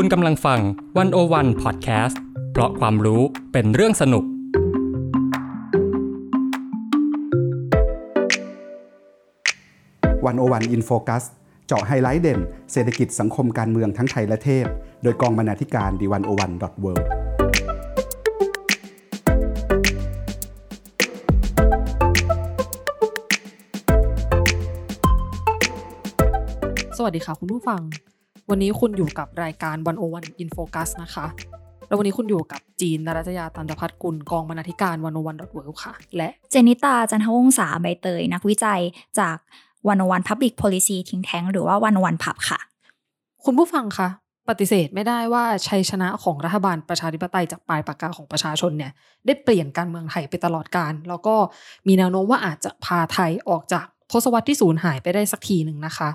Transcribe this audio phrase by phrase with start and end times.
[0.00, 0.60] คุณกำลังฟัง
[0.98, 2.20] One-O-One Podcast
[2.52, 4.24] เพราะความรู้เป็นเรื่องสนุก
[10.26, 11.24] One-O-One In Focus
[11.66, 12.40] เจาะไฮไลท์เด่น
[12.72, 14.66] เศรษฐกิจสังคมการเมืองทั้งไทยและเทศ
[15.02, 17.08] โดยกองบรรณาธิการ The One-O-One dot World
[26.96, 27.82] สวัสดีค่ะคุณผู้ฟัง
[28.50, 31.26] วันนี้คุณอยู่กับรายการ One-O-One In Focus นะคะ
[31.86, 38.80] แล้ววันนี้คุณอยู่กับจีนนรัตยาตันตพัฒกุลกองบรรณาธิการ One-O-One dot World ค่ะ และเจนิตาจันทวงศาใบเตย นักวิจัย
[39.18, 39.36] จาก
[39.88, 42.58] One-O-One Public Policy Think Tank หรือว่า One-O-One PUB ค่ะ
[43.44, 44.08] คุณผู้ฟังคะ
[44.48, 48.92] ปฏิเสธไม่ได้ว่าชัยชนะของรัฐบาลประชาธิปไตยจากปลายปากกาของประชาชนเนี่ย
[49.26, 51.34] ได้เปลี่ยนการเมืองไทยไปตลอดกาล แล้วก็
[51.86, 56.10] มีแนวโน้มว่าอาจจะพาไทยออกจากทศวรรษที่สูญหายไปได้สักทีหนึ่งนะคะ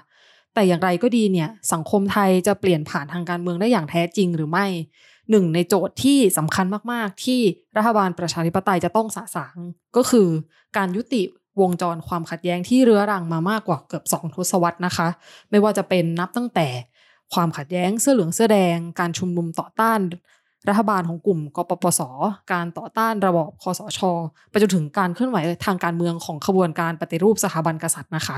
[0.53, 4.65] แต่อย่างไรก็ดีเนี่ยสังคมไทยจะเปลี่ยนผ่านทางการเมืองได้อย่างแท้จริงหรือไม่
[5.29, 7.41] หนึ่งในโจทย์ที่สำคัญมาก ๆ ที่
[7.77, 9.55] รัฐบาลประชาธิปไตยจะต้องสะสาง
[9.95, 10.27] ก็คือ
[10.77, 11.21] การยุติ
[11.61, 15.07] วงจรความขัดแย้งที่เรื้อรังมามากกว่าเกือบสองทศวรรษนะคะ
[15.49, 16.67] ไม่ว่าจะเป็นนับตั้งแต่
[17.33, 19.99] ความขัดแย้งเสื้อเหลืองเสื้อแดง การชุมนุมต่อต้าน
[20.69, 22.01] รัฐบาลของกลุ่มกปปส
[22.51, 23.99] การต่อต้านระบอบคอสช
[24.49, 28.37] ไปจนถึงการเคลื่อนไหวทางการเมืองของขบวนการปฏิรูปสถาบันกษัตริย์นะคะ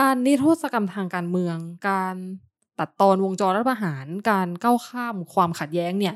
[0.00, 1.56] การนิรโทษกรรมทางการเมือง
[1.88, 2.14] การ
[2.78, 6.14] ตัดตอนวงจรรัฐประหาร การก้าวข้ามความขัดแย้งเนี่ย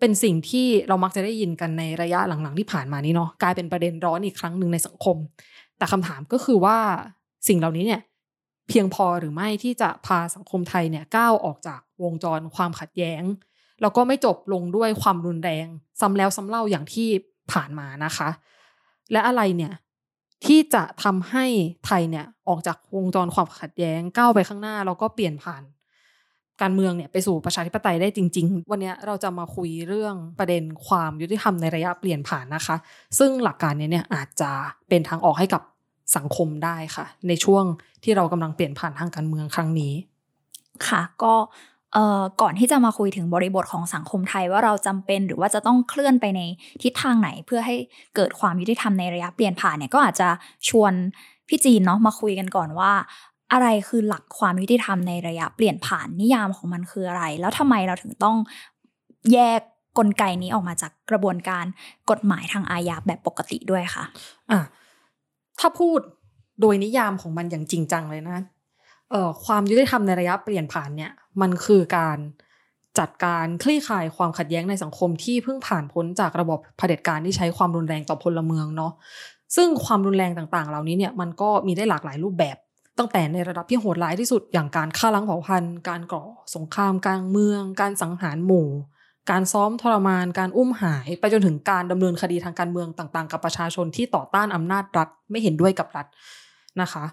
[0.00, 5.16] เป็นสิ่งที่เรามักจะได้ยินกันในระยะหลังๆที่ผ่านมานี้เนาะกลายเป็นประเด็นร้อนอีกครั้งหนึ่งในสังคม
[5.78, 6.78] แต่คำถามก็คือว่า
[7.48, 8.00] สิ่งเหล่านี้เนี่ย
[8.68, 13.22] เพียงพอหรือไม่ที่จะพาสังคมไทยเนี่ยก้าวออกจากวงจรความขัดแย้ง
[13.80, 15.66] แล้วก็ไม่จบลงด้วยความรุนแรง
[16.00, 17.08] ซ้ำแล้วซ้ำเล่าอย่างที่
[17.52, 18.28] ผ่านมานะคะ
[19.12, 19.72] และอะไรเนี่ย
[20.44, 21.44] ที่จะทำให้
[21.86, 25.62] ไทยเนี่ยออกจากวงจรความขัดแย้งก้าวไปข้างหน้าแล้วก็เปลี่ยนผ่าน
[26.62, 32.76] การเมืองเนี่ยไปสู่ประชาธิปไตยได้จริง ๆ วันนี้เราจะมาคุยเรื่องประเด็นความยุติธรรมในระยะเปลี่ยนผ่านนะคะ
[33.18, 34.50] ซึ่งหลักการนี้เนี่ยอาจจะ
[34.88, 35.62] เป็นทางออกให้กับ
[36.16, 37.64] สังคมได้ค่ะ ในช่วง
[38.04, 39.94] ที่เรากำลังเปลี่ยนผ่านทางการเมืองครั้งนี้
[40.88, 41.34] ค่ะ ก็
[42.40, 46.40] ก่อนที่จะมาคุยถึงบริบทของสังคมไทยว่าเราจำเป็นหรือว่าจะต้องเคลื่อนไปใน
[46.82, 47.76] ทิศทางไหนเพื่อให้
[48.16, 50.28] เกิดความยุติธรรมในระยะเปลี่ยนผ่านเนี่ยก็อาจจะ
[50.68, 50.92] ชวน
[51.48, 52.92] พี่จีนเนาะมาคุยกันก่อนว่า
[53.52, 58.36] อะไรคือหลักความยุติธรรมในระยะเปลี่ยนผ่านนิยามของมันคืออะไร แล้วทำไมเราถึงต้อง
[59.32, 59.60] แยก
[59.98, 61.64] กลไกนี้ออกมาจากกระบวนการ
[62.10, 64.04] กฎหมายทางอาญาแบบปกติด้วยค่ะ
[64.50, 64.58] อะ
[65.60, 66.00] ถ้าพูด
[66.60, 68.38] โดยนิยามของมันอย่างจริงจังเลยนะ
[69.44, 72.18] ความยุติธรรมในระยะเปลี่ยนผ่านเนี่ยมันคือการ
[72.98, 78.92] จัดการคลี่คลายความขัดแย้งในสังคมที่เพิ่งผ่านพ้นจากระบบเผด็จการที่ใช้ความรุนแรงต่อพลเมืองเนาะ
[79.56, 82.56] ซึ่งความรุนแรงต่างๆ เหล่านี้เนี่ยมันก็มีได้หลากหลายรูปแบบ
[82.98, 86.22] ตั้งแต่ในระดับที่โหดร้ายที่สุดอย่างการฆ่าล้างเผ่าพันธุ์ การก่อ
[86.54, 88.68] สงครามกลางเมือง การสังหารหมู่
[89.30, 96.06] การซ้อมทรมาน การอุ้มหาย ไปจนถึงการดำเนินคดีทางการเมืองต่าง ๆ กับประชาชนที่ต่อต้านอำนาจรัฐไม่เห็นด้วยกับรัฐ
[96.80, 97.04] นะคะ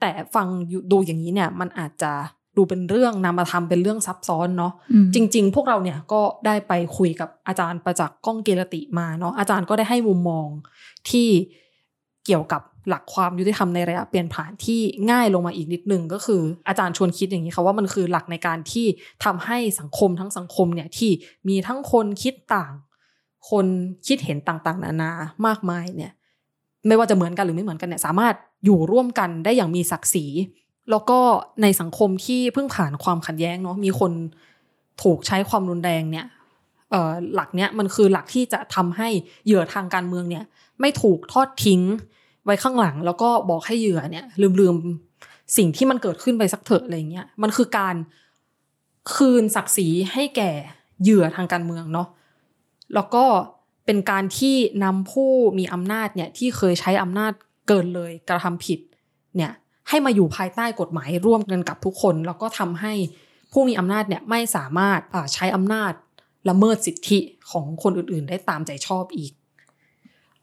[0.00, 0.46] แต่ฟัง
[0.92, 2.12] ดูอย่างนี้เนี่ยมันอาจจะ
[2.56, 10.46] ดูเป็นเรื่องนำมาทำเป็นเรื่องซับซ้อนเนาะอืมจริง ๆ พวกเราเนี่ยก็ได้ไปคุยกับอาจารย์ประจักษ์ก้องเกรติมาเนาะอาจารย์ก็ได้ให้มุมมอง
[11.10, 11.28] ที่
[12.26, 18.86] เกี่ยวกับหลักความยุติธรรมในระยะเปลี่ยนผ่านที่ง่ายลงมาอีกนิดนึงก็คือ อาจารย์ชวนคิดอย่างนี้ค่ะว่ามันคือหลักในการที่
[19.24, 21.10] ทำให้สังคมทั้งสังคมเนี่ยที่
[21.48, 22.72] มีทั้งคนคิดต่าง
[23.50, 23.66] คน
[24.06, 25.10] คิดเห็นต่างๆ นานา
[25.46, 26.12] มากมายเนี่ย
[26.86, 30.26] ไม่ว่าจะเหมือนกันหรือไม่เหมือนกันเนี่ยสามารถ อยู่ร่วมกันได้อย่างมีศักดิ์ศรี
[30.90, 31.18] แล้วก็
[31.62, 34.12] ในสังคมที่เพิ่งผ่านความขัดแย้งเนาะมีคน
[35.02, 36.26] ถูกใช้ความรุนแรงเนี่ย
[37.34, 39.08] หลักเนี้ยมันคือหลักที่จะทำให้
[39.44, 40.44] เหยื่อทางการเมืองเนี่ย
[40.80, 41.80] ไม่ถูกทอดทิ้ง
[42.44, 44.26] ไว้ข้างหลัง แล้วก็บอกให้เหยื่อเนี่ย
[44.60, 47.94] ลืมๆสิ่งที่มันเกิดขึ้นไปสักเถอะอะไรเงี้ยมันคือการ
[49.14, 50.50] คืนศักดิ์ศรีให้แก่
[51.02, 52.08] เหยื่อทางการเมืองเนาะ
[52.94, 53.24] แล้วก็
[53.86, 57.32] เป็นการที่นำผู้มีอำนาจเนี่ยที่เคยใช้อำนาจ
[57.68, 58.80] เกินเลยกระทำผิด
[59.36, 59.52] เนี่ย
[59.88, 62.92] ให้มาอยู่ภายใต้กฎหมายร่วมกันกับทุกคน แล้วก็ทำให้
[63.52, 65.92] ผู้มีอำนาจเนี่ยไม่สามารถอ่าใช้อำนาจ
[66.48, 67.18] ละเมิดสิทธิ
[67.50, 69.32] ของคนอื่นๆ ได้ตามใจชอบอีก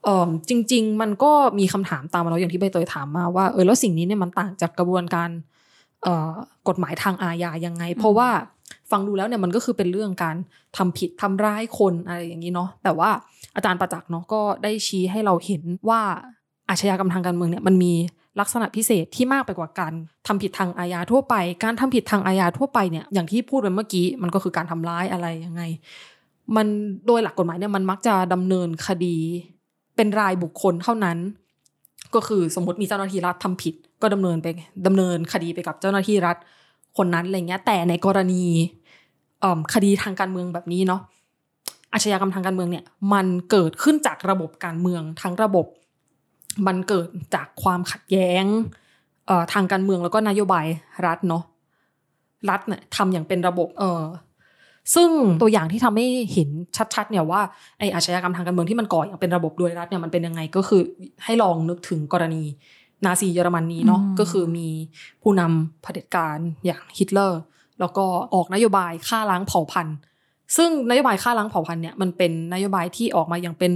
[0.04, 5.30] เอ่อจริง ๆ มันก็มีคำถามตามมาแล้วอย่างที่ใบเตยถามมาว่าเออแล้วสิ่งนี้เนี่ยมันต่างจากกระบวนการ
[6.04, 6.34] เอ่อ
[6.68, 8.30] กฎหมายทางอาญายังไง เพราะว่า
[8.92, 10.36] ฟังดูแล้วเนี่ยมันก็คือเป็นเรื่องการ
[10.78, 13.10] ทำผิดทำร้ายคนอะไรอย่างนี้เนาะแต่ว่า
[13.56, 16.02] อาจารย์ประจักษ์เนาะก็ได้ชี้ให้เราเห็นว่า
[16.70, 17.94] อาชญากรรมทางการเมืองเนี่ยมันมี
[18.40, 19.94] ลักษณะพิเศษที่มากไปกว่าการ
[20.28, 25.64] ทำผิดทางอาญาทั่วไป การทำผิดทางอาญาทั่วไปเนี่ยอย่างที่พูดไปเมื่อกี้มันก็คือการทำร้ายอะไรยังไง
[26.56, 26.68] มัน
[27.08, 29.18] โดยหลักกฎหมายเนี่ยมันมักจะดำเนินคดี
[29.96, 31.18] เป็นรายบุคคลเท่านั้น
[32.16, 34.48] ก็คือสมมติมีเจ้าหน้าที่รัฐทำผิด ก็ดำเนินไป
[34.88, 36.38] ดำเนินคดีไปกับเจ้าหน้าที่รัฐ
[36.98, 38.44] คนนั้นอะไรเงี้ย แต่ในกรณี
[39.74, 41.02] คดีทางการเมืองแบบนี้เนาะ
[41.94, 45.66] อาชญากรรมทางการเมืองเนี่ยมันเกิดขึ้นจากระบบการเมืองทั้งระบบ
[46.68, 48.46] มันเกิดจากความขัดแย้ง
[49.28, 50.66] เอ่อทางการเมืองแล้วก็นโยบาย
[51.06, 51.44] รัฐเนาะ
[52.50, 54.04] รัฐเนี่ยทำอย่างเป็นระบบเออ
[54.96, 55.10] ซึ่ง
[55.42, 56.50] ตัวอย่างที่ทำให้เห็น
[56.96, 57.42] ชัดๆเนี่ยว่า
[57.80, 60.82] ไออาชญากรรมทางการเมืองที่มันก่ออย่างเป็นระบบโดยรัฐเนี่ยมันเป็นยังไงก็คือ
[61.24, 62.44] ให้ลองนึกถึงกรณี
[63.06, 64.68] นาซีเยอรมนีเนาะอืมก็คือมี
[65.22, 67.40] ผู้นำเผด็จการอย่างฮิตเลอร์
[67.80, 69.96] แล้วก็ออกนโยบายฆ่าล้างเผ่าพันธุ์
[70.58, 73.72] ซึ่งนโยบายฆ่าล้างเผ่าพันธุ์เนี่ยมันเป็นนโยบายที่ออกมาอย่างเป็น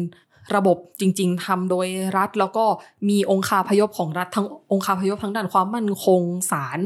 [0.55, 1.87] ระบบจริง ๆทำโดย
[2.17, 2.65] รัฐ แล้วก็
[3.09, 6.79] มีองค์คาพยพของรัฐทั้งองค์คาพยพทั้งด้านความมั่นคงศาล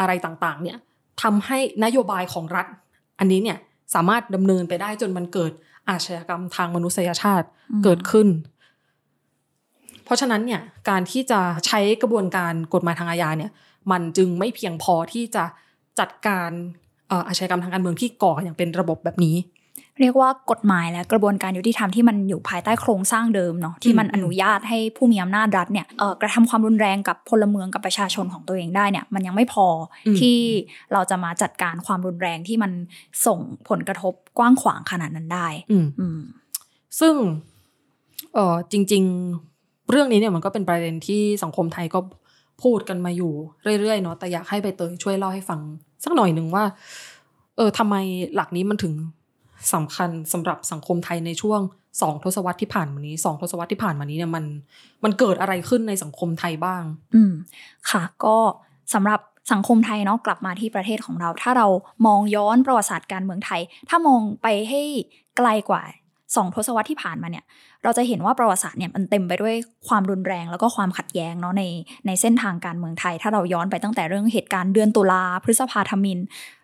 [0.00, 0.78] อะไรต่างๆ เนี่ย
[1.22, 2.66] ทำให้นโยบายของรัฐ
[3.18, 3.58] อันนี้เนี่ย
[3.94, 5.52] สามารถดำเนินไปได้จนมันเกิด
[5.88, 8.28] อาชญากรรมทางมนุษยชาติอืมเกิดขึ้น
[10.04, 13.52] เพราะฉะนั้นเนี่ยการที่จะใช้กระบวนการกฎหมายทางอาญาเนี่ย
[13.90, 15.44] มันจึงไม่เพียงพอที่จะ
[15.98, 16.50] จัดการ
[17.08, 19.36] เอ่ออาชญากรรมทางการเมืองที่ก่ออย่างเป็นระบบแบบนี้
[20.00, 29.66] เรียกว่ากฎหมายและกระบวนการยุติธรรมที่มันอยู่ภายใต้โครงสร้างเดิมเนาะที่มันอืมอนุญาตให้ผู้มีอำนาจรัฐเนี่ยเอ่อกระทำความรุนแรงกับพลเมืองกับประชาชนของตัวเองได้เนี่ยมันยังไม่พอ
[30.06, 30.36] อมที่
[30.92, 32.72] เราจะมาจัดการความรุนแรงที่มัน
[33.26, 33.38] ส่ง
[33.68, 36.18] ผลกระทบกว้างขวางขนาดนั้นได้อืมอืม
[37.00, 37.14] ซึ่ง
[38.34, 39.02] เออจริง
[39.46, 42.00] ๆ เรื่องนี้เนี่ยมันก็เป็นประเด็นที่สังคมไทยก็
[42.62, 43.32] พูดกันมาอยู่
[43.80, 45.60] เรื่อยๆเนาะแต่อยากให้ใบเตยช่วยเล่าให้ฟัง
[46.04, 46.64] สักหน่อยหนึ่งว่า
[47.56, 47.96] เออทำไม
[48.34, 48.92] หลักนี้มันถึง
[49.74, 51.60] สำคัญสำหรับสังคมไทยในช่วง
[52.02, 54.44] สองทศวรรษที่ผ่านมานี้สองทศวรรษที่ผ่านมานี้เนี่ยมัน
[55.04, 56.82] มันเกิดอะไรขึ้นในสังคมไทยบ้าง
[57.14, 57.32] อืม
[57.90, 58.36] ค่ะ ก็
[58.94, 59.20] สำหรับ
[59.52, 61.66] สังคมไทยเนาะกลับมาที่ประเทศของเรา ถ้าเรา
[62.06, 64.82] มองย้อนประวัติศาสตร์การเมืองไทย ถ้ามองไปให้
[65.36, 65.82] ไกลกว่า
[66.36, 67.44] สองทศวรรษที่ผ่านมาเนี่ย
[67.82, 69.54] เราจะเห็นว่าประวัติศาสตร์เนี่ยมันเต็มไปด้วย
[69.88, 71.62] ความรุนแรงแล้วก็ความขัดแย้งเนาะใน
[72.06, 76.18] ในเส้นทางการเมืองไทย ถ้าเราย้อนไปตั้งแต่เรื่องเหตุการณ์เดือนตุลาพฤษภาธมิน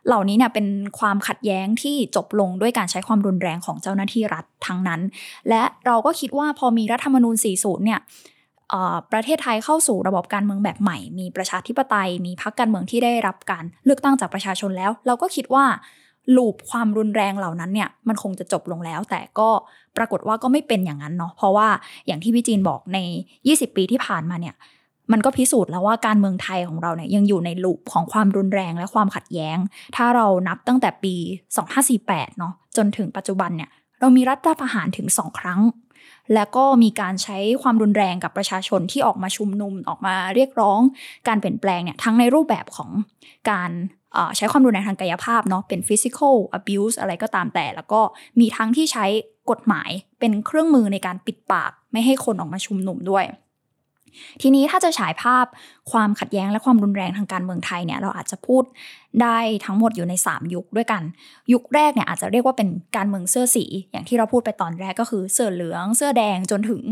[0.07, 0.67] เหล่านี้เนี่ยเป็น
[0.99, 5.01] ความขัดแย้งที่จบลงด้วยการใช้ความรุนแรงของเจ้าหน้าที่รัฐทั้งนั้น
[5.49, 8.01] และเราก็คิดว่าพอมีรัฐธรรมนูญ 40 เนี่ย
[9.13, 15.65] ประเทศไทยเข้าสู่ระบบการเมืองแบบใหม่ มีประชาธิปไตย มีพรรคการเมืองที่ได้รับการเลือกตั้งจากประชาชนแล้ว เราก็คิดว่า
[16.37, 19.49] ลูปความรุนแรงเหล่านั้นเนี่ยมันคงจะจบลงแล้ว แต่ก็
[19.97, 21.69] ปรากฏว่าก็ไม่เป็นอย่างนั้นเนาะเพราะว่า
[22.07, 22.99] อย่างที่พี่จีนบอกใน
[23.41, 24.55] 20 ปีที่ผ่านมาเนี่ย
[25.13, 29.59] มันก็พิสูจน์แล้วว่าการเมืองไทยของเราเนี่ยยังอยู่ในลูปของความรุนแรงและความขัดแย้ง
[29.97, 31.15] ถ้าเรานับตั้งแต่ปี
[31.77, 35.61] 2548 เนาะจนถึงปัจจุบันเนี่ยเรามีรัฐประหารถึง2ครั้ง
[36.35, 40.81] แล้วก็มีการใช้ความรุนแรงกับประชาชนที่ออกมาชุมนุมออกมาเรียกร้อง
[41.29, 42.91] การเปลี่ยนแปลงเนี่ยทั้งในรูปแบบของ
[43.51, 43.71] การ
[44.37, 48.01] ใช้ความรุนแรงทางกายภาพเนาะเป็น physical abuse อะไรก็ตามแต่ แล้วก็
[48.41, 49.07] มีทั้งที่ใช้
[49.51, 53.27] กฎหมายเป็นเครื่องมือในการปิดปาก ไม่ให้คนออกมาชุมนุมด้วย
[54.43, 55.47] ทีนี้ถ้าจะฉายภาพ
[55.91, 58.65] ความขัดแย้งและความรุนแรงทางการเมืองไทยเนี่ยเราอาจจะพูด
[59.23, 61.03] ได้ทั้งหมดอยู่ใน 3 ยุคด้วยกัน
[61.53, 66.83] ยุคแรกเนี่ยอาจจะเรียกว่าเป็นการเมืองเสื้อสี อย่างที่เราพูดไปตอนแรกก็คือเสื้อเหลือง เสื้อแดงจนถึง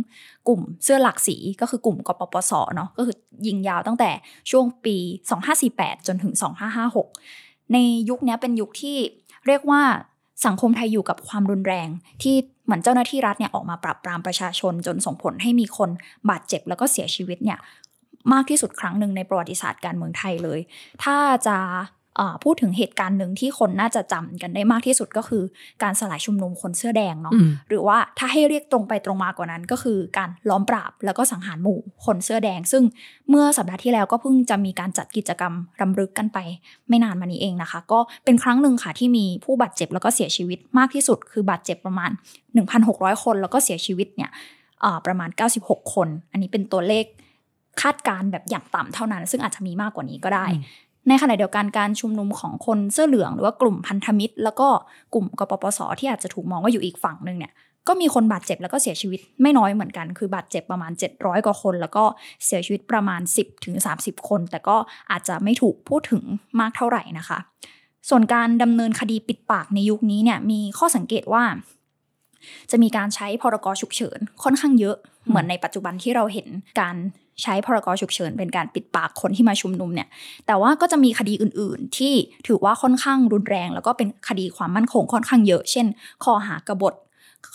[0.48, 4.10] กลุ่มเสื้อหลักสีก็คือกลุ่มกปปสเนาะก็คือยิงยาวตั้งแต่
[4.50, 4.96] ช่วงปี
[5.52, 6.32] 2548 จนถึง
[7.02, 7.76] 2556 ใน
[8.08, 8.96] ยุคนี้เป็นยุคที่
[9.46, 9.82] เรียกว่า
[10.46, 11.88] สังคมไทยอยู่กับความรุนแรง
[12.22, 12.34] ที่
[12.64, 15.90] เหมือนเจ้าหน้าที่รัฐเนี่ยออกมาปราบปรามประชาชนจนส่งผลให้มีคน
[16.30, 17.58] บาดเจ็บแล้วก็เสียชีวิตเนี่ย
[18.32, 20.60] มากที่สุดครั้งหนึ่งในประวัติศาสตร์การเมืองไทยเลย
[21.04, 21.16] ถ้า
[21.46, 21.56] จะ
[22.44, 25.42] พูดถึงเหตุการณ์หนึ่งที่คนน่าจะจำกันได้มากที่สุดก็คือ
[25.82, 32.82] การสลายชุมนุมคนเสื้อแดงเนาะอืมหรือว่าถ้าให้เรียกตรงไปตรงมากว่านั้นก็คือการล้อมปราบแล้วก็สังหารหมู่คนเสื้อแดง ซึ่ง
[33.30, 36.38] เมื่อสัปดาห์ที่แล้วก็เพิ่งจะมีการจัดกิจกรรมรำลึกกันไป
[36.88, 42.10] ไม่นานมานี้เองนะคะ ก็เป็นครั้งหนึ่งค่ะที่มีผู้บาดเจ็บแล้วก็เสียชีวิตมากที่สุด คือบาดเจ็บประมาณ
[42.66, 44.30] 1,600 คนแล้วก็เสียชีวิตเนี่ย
[44.80, 45.30] เอ่อประมาณ
[45.62, 47.04] 96 คน อันนี้เป็นตัวเลข
[47.82, 50.62] คาดการณ์แบบอย่างต่ำเท่านั้น ซึ่งอาจจะมีมากกว่านี้ก็ได้อืม
[51.08, 54.68] ในขณะเดียวกันการชุมนุมของคนเสื้อเหลือง หรือว่ากลุ่มพันธมิตร แล้วก็
[55.14, 57.52] กลุ่มกปปสที่อาจจะถูกมองว่าอยู่อีกฝั่งหนึ่งเนี่ย
[57.88, 62.04] ก็มีคนบาดเจ็บแล้วก็เสียชีวิตไม่น้อยเหมือนกัน คือบาดเจ็บประมาณ 700 กว่าคน แล้วก็
[62.44, 64.76] เสียชีวิตประมาณ 10ถึง30 คน แต่ก็
[65.10, 66.22] อาจจะไม่ถูกพูดถึง
[66.60, 67.38] มากเท่าไหร่นะคะ
[68.08, 71.44] ส่วนการดำเนินคดีปิดปากในยุคนี้เนี่ยมีข้อสังเกตว่า
[72.70, 74.96] จะมีการใช้พรกฉุกเฉินค่อนข้างเยอะ
[75.28, 76.48] เหมือนในปัจจุบันที่เราเห็น
[76.80, 76.96] การ
[77.42, 80.08] ใช้พรกฉุกเฉินเป็นการปิดปากคนที่มาชุมนุมเนี่ย
[80.46, 82.14] แต่ว่าก็จะมีคดีอื่นๆ ที่
[82.46, 85.86] ถือว่าค่อนข้างรุนแรง แล้วก็เป็นคดีความมั่นคงค่อนข้างเยอะ เช่น
[86.24, 86.94] ข้อหากบฏ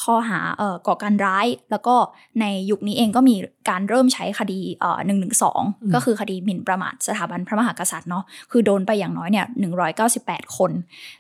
[0.04, 1.96] ข้อหาเอ่อก่อการร้าย แล้วก็
[2.42, 3.36] ในยุคนี้เองก็มี
[3.70, 5.62] การเริ่มใช้คดีเอ่อหนึ่งหนึ่งสอง
[5.94, 10.72] ก็คือคดีหมิ่นประมาทสถาบันพระมหากษัตริย์เนาะคือโดนไปอย่างน้อยเนี่ยหนึ่งร้อยเก้าสิบแปดคน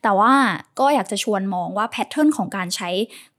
[0.03, 0.33] แต่ว่า
[0.79, 3.34] ก็อยากจะชวนมองว่า pattern ของการใช้เอ่อ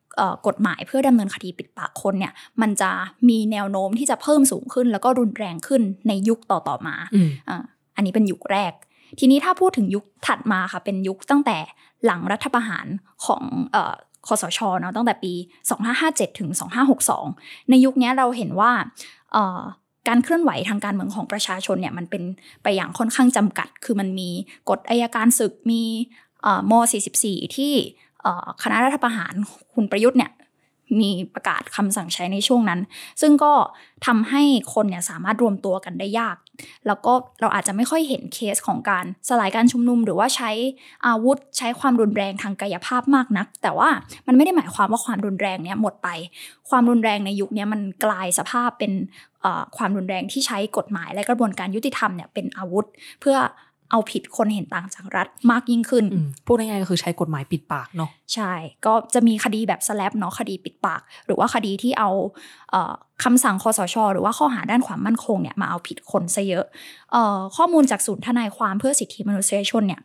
[0.47, 2.33] กฎหมายเพื่อดำเนินคดีปิดปากคนเนี่ย
[2.63, 2.91] มันจะ
[3.29, 7.63] มีแนวโน้มที่จะเพิ่มสูงขึ้น แล้วก็รุนแรงขึ้นในยุคต่อๆมาอืมอ่า
[7.97, 8.73] อันนี้เป็นยุคแรก
[9.19, 11.59] ทีนี้ถ้าพูดถึงยุคถัดมาค่ะเป็นยุคตั้งแต่
[12.05, 12.87] หลังรัฐประหาร
[13.27, 13.43] ของ
[13.73, 13.95] เอ่อ
[14.27, 15.33] คสชเนาะตั้งแต่ปี
[15.87, 16.51] 2557 ถึง
[17.11, 18.73] 2562 ในยุคนี้เราเห็นว่า
[19.33, 19.61] เอ่อ
[20.09, 22.23] การเคลื่อนไหวทางการเมืองของประชาชนเนี่ยมันเป็น
[22.63, 24.31] ไปอย่างค่อนข้างจำกัด คือมันมี
[24.69, 25.83] กฎอายการศึกมี
[26.43, 26.73] เอ่อม
[27.15, 28.06] 44 ที่เอ่อ
[28.63, 29.35] คณะรัฐประหาร
[29.75, 30.33] คุณประยุทธ์เนี่ย
[31.01, 32.81] มีประกาศคำสั่งใช้ในช่วงนั้น
[33.21, 33.53] ซึ่งก็
[34.07, 34.43] ทำให้
[34.75, 36.37] คนเนี่ยสามารถรวมตัวกันได้ยาก
[36.87, 40.51] แล้วก็เราอาจจะไม่ค่อยเห็นเคสของการสลายการชุมนุม หรือว่าใช้
[41.07, 43.89] อาวุธใช้ความรุนแรงทางกายภาพมากนัก แต่ว่า
[44.27, 46.09] มันไม่ได้หมายความว่าความรุนแรงเนี้ยหมดไป
[46.71, 48.93] ความรุนแรงในยุคนี้มันกลายสภาพเป็น
[49.77, 52.87] ความรุนแรงที่ใช้กฎหมายและกระบวนการยุติธรรมเนี่ยเป็นอาวุธ
[53.21, 53.37] เพื่อ
[53.91, 58.53] เอาผิดคนเห็นต่างจากรัฐมากยิ่งขึ้นอืมพูดง่ายๆก็คือใช้กฎหมายปิดปากเนาะใช่
[58.87, 62.11] ก็จะมีคดีแบบสแลปเนาะคดีปิดปาก หรือว่าคดีที่เอา
[62.71, 62.93] เอ่อ
[63.25, 66.65] คำสั่งคอสช หรือว่าข้อหาด้านความมั่นคงเนี่ยมาเอาผิดคนซะเยอะ
[67.13, 70.01] เอ่อข้อมูลจากศูนย์ทนายความเพื่อสิทธิมนุษยชนเนี่ย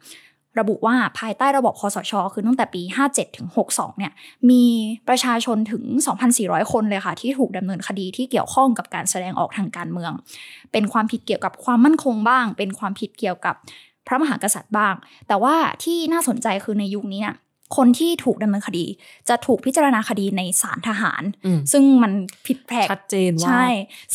[0.60, 4.12] ระบุว่าภายใต้ระบบคอสช คือตั้งแต่ปี 57 ถึง 62 เนี่ย
[4.50, 4.63] มี
[5.10, 5.84] ประชาชนถึง
[6.27, 10.12] 2,400 คนเลยค่ะ ที่ถูกดำเนินคดีที่เกี่ยวข้องกับการแสดงออกทางการเมือง
[10.72, 13.55] เป็นความผิดเกี่ยวกับความมั่นคงบ้าง เป็นความผิดเกี่ยวกับ
[14.08, 14.96] พระมหากษัตริย์บ้าง
[15.27, 17.36] แต่ว่าที่น่าสนใจคือในยุคนี้เนี่ย
[17.77, 18.86] คนที่ถูกดำเนินคดี
[19.29, 22.12] จะถูกพิจารณาคดีในศาลทหารอืมซึ่งมัน
[22.48, 23.65] ผิดแผกชัดเจนว่าใช่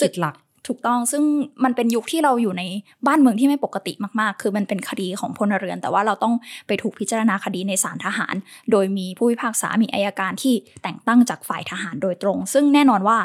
[0.00, 0.35] สิทธิ์หลัก
[0.68, 1.23] ถูกต้องซึ่ง
[1.64, 2.62] มันเป็นยุคที่เราอยู่ใน
[3.06, 6.35] บ้านเมืองที่ไม่ปกติมากๆ คือมันเป็นคดีของพลเรือน แต่ว่าเราต้อง
[6.66, 8.35] ไปถูกพิจารณาคดีในศาลทหาร
[8.70, 13.18] โดยมีผู้พิพากษามีอายการที่แต่งตั้งจากฝ่ายทหารโดยตรง ซึ่งแน่นอนว่า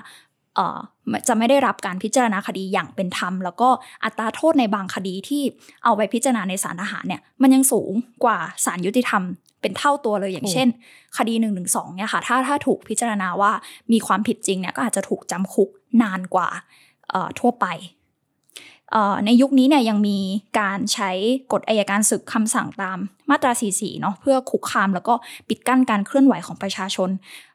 [0.55, 0.79] เออ
[1.27, 3.69] จะไม่ได้รับการพิจารณาคดีอย่างเป็นธรรม แล้วก็
[4.05, 5.43] อัตราโทษในบางคดีที่
[5.83, 7.91] เอาไปพิจารณาในศาลทหารเนี่ยมันยังสูง
[8.23, 9.23] กว่าศาลยุติธรรม
[9.61, 10.67] เป็นเท่าตัวเลยอย่างเช่น
[11.17, 11.49] คดี1นึ
[11.95, 13.51] เนี่ยค่ะถ้าถ้าถูกพิจารณาว่า
[13.91, 15.69] มีความผิดจริงเนี่ยก็อาจจะถูกจำคุก
[16.01, 16.49] นานกว่า
[17.39, 17.67] ทั่วไป
[19.25, 20.17] ในยุคนี้เนี่ยยังมี
[20.59, 21.11] การใช้
[21.53, 22.97] กฎอายการศึกคำสั่งตาม
[23.29, 25.13] มาตรา 44 เนาะเพื่อคุกคามแล้วก็
[25.49, 27.09] ปิดกั้นการเคลื่อนไหวของประชาชน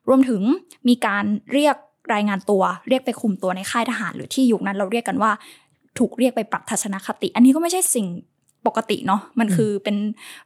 [0.08, 0.42] รวมถึง
[0.88, 1.76] มีการเรียก
[2.14, 5.32] รายงานตัว เรียกไปคุมตัวในค่ายทหาร หรือที่ยุคนั้นเราเรียกกันว่า
[5.98, 8.06] ถูกเรียกไปปรับทัศนคติ อันนี้ก็ไม่ใช่สิ่ง
[8.66, 9.96] ปกติเนาะมันคือเป็น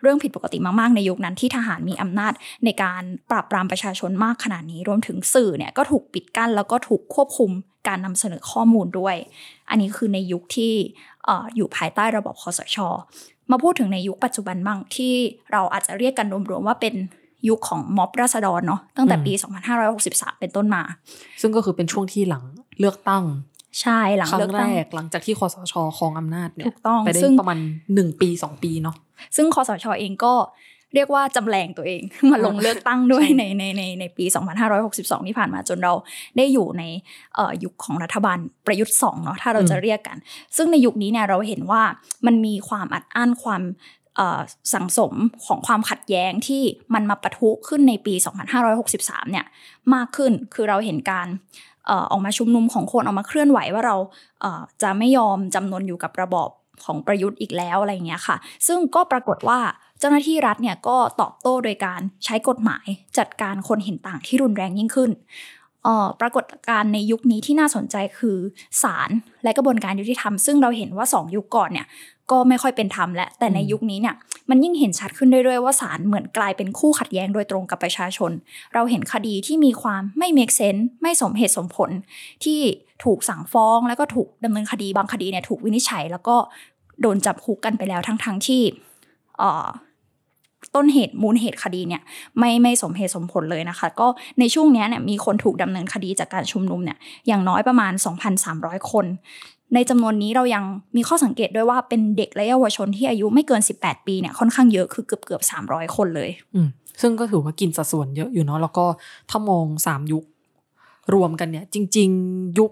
[0.03, 2.33] เรื่องผิดปกติมากๆ ในยุคนั้นที่ทหารมีอำนาจ
[2.65, 7.51] ในการปราบปรามประชาชนมากขนาดนี้ รวมถึงสื่อเนี่ยก็ถูกปิดกั้นแล้วก็ถูกควบคุม
[7.89, 9.17] การนำเสนอข้อมูลด้วย
[9.71, 10.75] อันนี้คือในยุคที่
[11.25, 12.79] เอออยู่ภายใต้ระบบคอสช
[13.51, 15.15] มาพูดถึงในยุคปัจจุบันบ้างที่
[15.53, 16.95] เราอาจจะเรียกกันรวมๆว่าเป็น
[17.49, 19.33] ยุคของม็อบราษฎรเนาะตั้งแต่ปี
[19.87, 20.83] 2563 เป็นต้นมา
[21.41, 22.43] ซึ่งก็คือเป็นช่วงที่หลัง
[22.81, 23.25] เลือกตั้ง
[23.81, 27.59] ใช่หลังครั้เลืงอกแรตั้งกหลังจากที่คอสชครองอำนาจเนี่ยถูกต้องไปได้ซึ่งประมาณ
[27.95, 28.97] หนึ่งปีสองปีเนาะ
[29.37, 30.35] ซึ่งคอสชเองก็
[30.95, 34.25] เรียกว่าจำแรงตัวเองมาลงเลือกตั้งด้วยใช่ในในในในปี
[34.77, 35.93] 2562 ที่ผ่านมาจนเรา
[36.37, 36.83] ได้อยู่ใน
[37.35, 40.17] เอ่อยุคของรัฐบาลประยุทธ์สองเนาะถ้าเราจะเรียกกัน
[40.57, 41.83] ซึ่งในยุคนี้เนี่ยเราเห็นว่า
[42.27, 43.63] มันมีความอัดอั้นความ
[44.17, 44.41] เอ่อ
[44.75, 45.13] สังสม
[45.47, 46.63] ของความขัดแย้งที่
[46.95, 48.15] มันมาปะทุขึ้นในปี
[48.73, 49.47] 2563 เนี่ย
[49.95, 51.29] มากขึ้นคือเราเห็นการ
[51.87, 53.97] เอ่อออกมาชุมนุมของคนออกมาเคลื่อนไหวว่าเรา
[54.41, 56.51] เอ่อจะไม่ยอมจำนนอยู่กับระบอบ
[56.85, 59.59] ของประยุทธ์อีกแล้วอะไรอย่างเงี้ยค่ะ ซึ่งก็ปรากฏว่า
[60.01, 62.87] เจ้าหน้าที่รัฐเนี่ยก็ตอบโต้โดยการใช้กฎหมาย
[63.19, 65.11] จัดการคนเห็นต่างที่รุนแรงยิ่งขึ้น
[65.87, 68.37] ออปรากฏการณ์ในยุคนี้ที่น่าสนใจคือ
[68.83, 69.11] ศาล
[69.43, 71.87] และกระบวนการยุติธรรม ซึ่งเราเห็นว่าสองยุคก่อนเนี่ย
[72.31, 74.15] ก็ไม่ค่อยเป็นธรรมและแต่ในยุคนี้เนี่ย
[74.51, 78.31] มันยิ่งเห็นชัดขึ้นเรื่อยๆว่าศาลเหมือนกลายเป็นคู่ขัดแย้งโดยตรงกับประชาชน
[78.75, 81.91] เราเห็นคดีที่มีความไม่ make sense ไม่สมเหตุสมผล
[82.45, 82.61] ที่
[83.05, 86.37] ถูกสั่งฟ้องแล้วก็ถูกดำเนินคดีบางคดีเนี่ยถูกวินิจฉัย แล้วก็
[87.01, 88.63] โดนจับคุกกันไปแล้วทั้งๆทที่
[89.39, 89.51] เอ่
[90.75, 92.03] ต้นเหตุมูลเหตุคดีเนี่ย
[92.39, 94.07] ไม่ไม่สมเหตุสมผลเลยนะคะ ก็
[94.39, 97.93] ในช่วงนี้เนี่ยมีคนถูกดำเนินคดีจากการชุมนุมเนี่ยอย่างน้อยประมาณ
[98.43, 99.07] 2,300 คน
[99.75, 100.65] ในจำนวนนี้เรายัง
[100.97, 106.61] มีข้อสังเกตด้วยว่าเป็นเด็กและเยาวชนที่อายุไม่เกิน 18 ปีเนี่ยค่อนข้างเยอะคือเกือบเกือบ300 คนเลยอื
[107.01, 108.85] ซึ่งก็ถือว่ากินสัดส่วนเยอะอยู่เนาะแล้วก็
[109.31, 110.25] ถ้ามองสามยุค
[111.15, 112.71] รวมกันเนี่ยจริง ๆ ยุค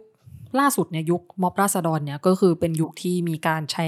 [0.61, 3.85] ล่าสุดเนี่ยยุคม็อบราษฎรเนี่ยก็คือเป็นยุคที่มีการใช้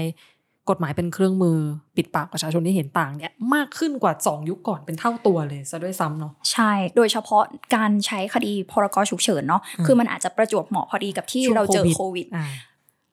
[0.69, 1.57] กฎหมายเป็นเครื่องมือ
[1.95, 7.43] ปิดปากประชาชนที่เห็นต่างเนี่ยมากขึ้นกว่าสองยุคก่อนเป็นเท่าตัวเลยซะด้วยซ้ำเนาะใช่ โดยเฉพาะ
[7.75, 12.45] การใช้คดีพรกฉุกเฉินเนาะอืมคือมันอาจจะประจวบเหมาะพอดีกับที่ช่วงเราเจอโควิดโควิดอ่า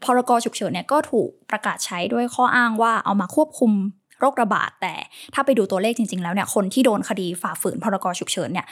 [0.04, 3.72] พรกฉุกเฉินเนี่ยก็ถูกประกาศใช้ด้วยข้ออ้างว่าเอามาควบคุม
[4.20, 4.94] โรคระบาด แต่
[5.34, 8.66] ถ้าไปดูตัวเลขจริง ๆ แล้วเนี่ยคนที่โดนคดีฝ่าฝืนพรกฉุกเฉินเนี่ย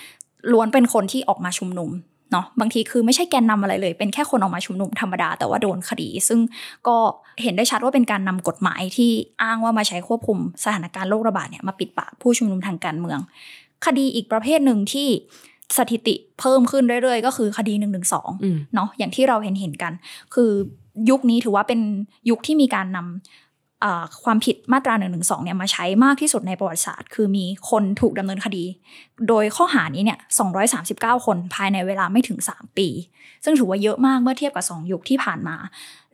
[0.52, 1.90] ล้วนเป็นคนที่ออกมาชุมนุม
[2.32, 6.40] เนาะบางทีคือไม่ใช่แกนนำอะไรเลย เป็นแค่คนออกมาชุมนุมธรรมดาแต่ว่าโดนคดี ซึ่ง
[6.88, 6.96] ก็
[7.42, 9.10] เห็นได้ชัดว่าเป็นการนำกฎหมายที่
[9.42, 13.18] อ้างว่ามาใช้ควบคุมสถานการณ์โรคระบาดเนี่ยมาปิดปากผู้ชุมนุมทางการเมือง
[13.86, 15.08] คดีอีกประเภทหนึ่งที่
[15.76, 18.00] สถิติเพิ่มขึ้นเรื่อยๆ ก็คือคดี1นึ
[18.42, 19.92] อืมเนาะอย่างที่เราเห็นเห็นกัน
[20.34, 20.50] คือ
[21.10, 21.80] ยุคนี้ถือว่าเป็น
[22.30, 23.08] ยุคที่มีการนอ่า
[24.24, 25.06] ความผิดมาตรา1นึ
[25.44, 28.64] เนี่ยมาใช้มากที่สุดในประวัติศาสตร์ คือมีคนถูกดำเนินคดี
[29.28, 30.18] โดยข้อหานี้เนี่ย
[30.72, 32.88] 239 คนภายในเวลาไม่ถึง 3 ปี
[33.44, 35.56] ซึ่งถือว่าเยอะมากเมื่อเทียบกับ 2 ยุคที่ผ่านมา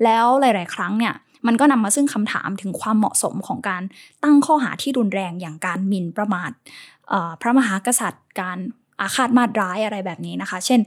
[0.04, 1.14] แล้วหลาย ๆ ครั้งเนี่ย
[1.46, 3.82] มันก็นำมาซึ่งคำถามถึงความเหมาะสมของการ
[4.24, 6.50] ตั้งข้อหาที่รุนแรงอย่างการหมิ่นประมาท
[7.08, 8.58] เอ่อพระมหากษัตริย์ การ
[9.00, 10.80] อาฆาตมาตร้ายอะไรแบบนี้นะคะ เช่น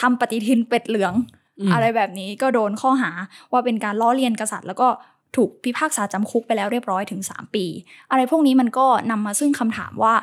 [0.00, 1.14] ทำปฏิทินเป็ดเหลือง
[1.60, 3.10] อืมอะไรแบบนี้ก็โดนข้อหา
[3.52, 4.88] ว่าเป็นการล้อเลียนกษัตริย์ แล้วก็
[5.36, 7.64] ถูกพิพากษาจำคุกไปแล้วเรียบร้อยถึง 3 ปี
[8.10, 10.14] อะไรพวกนี้มันก็นำมาซึ่งคำถามว่า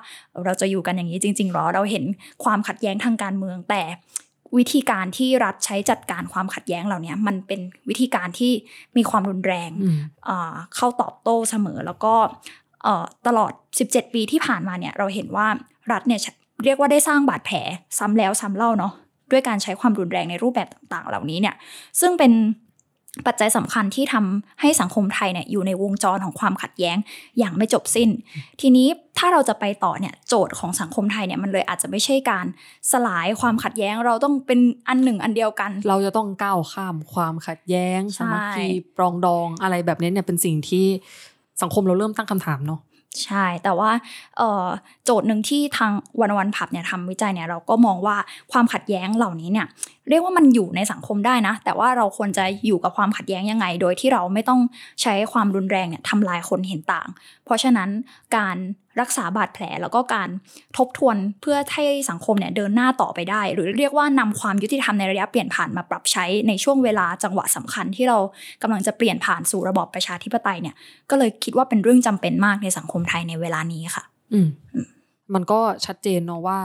[0.46, 2.04] เราจะอยู่กันอย่างนี้จริงๆหรอ เราเห็น
[2.44, 3.82] ความขัดแย้งทางการเมืองแต่
[4.58, 8.52] วิธีการที่รัฐใช้จัดการความขัดแย้งเหล่านี้มันเป็นวิธีการที่
[8.98, 12.14] มีความรุนแรงอืมอ่าเข้าตอบโต้เสมอ แล้วก็
[12.84, 13.52] เอ่อตลอด
[13.84, 15.48] 17 ปีที่ผ่านมาเนี่ยเราเห็นว่า
[15.92, 16.20] รัฐเนี่ย
[16.64, 17.58] เรียกว่าได้สร้างบาดแผล
[17.98, 18.94] ซ้ำแล้วซ้ำเล่าเนาะ
[19.32, 21.56] ด้วยการใช้ความรุนแรงในรูปแบบต่างๆ เหล่านี้เนี่ย
[22.00, 22.32] ซึ่งเป็น
[23.28, 26.98] ปัจจัยสำคัญที่ทำให้สังคมไทยเนี่ยอยู่ในวงจรของความขัดแย้ง
[27.40, 28.10] อย่างไม่จบสิ้น
[28.62, 32.46] ทีนี้ถ้าเราจะไปต่อเนี่ยโจทย์ของสังคมไทยเนี่ยมันเลยอาจจะไม่ใช่การ
[32.92, 38.66] สลายความขัดแย้งเราต้องเป็นอันหนึ่งอันเดียวกัน เราจะต้องก้าวข้ามความขัดแย้งใช่สามัคคี
[38.98, 40.86] ปรองดองอะไรแบบนี้เนี่ยเป็นสิ่งที่
[41.62, 42.82] สังคมเราเริ่มตั้งคำถามเนาะ
[43.26, 43.92] ใช่ แต่ว่า
[44.38, 44.68] เอ่อ
[45.06, 45.92] โจทย์หนึ่งที่ทาง
[46.22, 48.18] วันวันผับเนี่ยทำวิจัยเนี่ยเราก็มองว่า
[48.52, 49.68] ความขัดแย้งเหล่านี้เนี่ย
[50.10, 54.62] เรียกว่ามันอยู่ในสังคมได้นะ แต่ว่าเราควรจะอยู่กับความขัดแย้งยังไง โดยที่เราไม่ต้อง
[55.02, 57.08] ใช้ความรุนแรงเนี่ยทำลายคนเห็นต่าง
[57.46, 57.90] เพราะฉะนั้น
[58.38, 58.58] การ
[59.02, 60.30] รักษาบาดแผลแล้วก็การ
[60.78, 68.18] ทบทวนเพื่อให้สังคมเนี่ยเดินหน้าต่อไปได้ หรือเรียกว่านำความยุติธรรมในระยะเปลี่ยนผ่านมาปรับใช้ในช่วงเวลาจังหวะสำคัญที่เรา
[68.62, 70.76] กำลังจะเปลี่ยนผ่านสู่ระบอบประชาธิปไตยเนี่ย
[71.10, 74.48] ก็เลยคิดว่าเป็นเรื่องจำเป็นมากในสังคมไทยในเวลานี้ค่ะ อืม
[75.34, 76.60] มันก็ชัดเจนเนาะว่า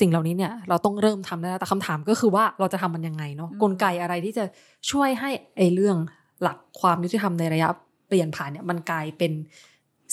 [0.00, 4.44] สิ่งเหล่านี้เนี่ยเราต้องเริ่มทำได้แล้วแต่คำถามก็คือว่าเราจะทำมันยังไงเนาะอืมกลไกอะไรที่จะ
[4.90, 5.96] ช่วยให้ไอ้เรื่อง
[6.42, 7.68] หลักความยุติธรรมในระยะ
[8.08, 9.32] เปลี่ยนผ่านเนี่ยมันกลายเป็น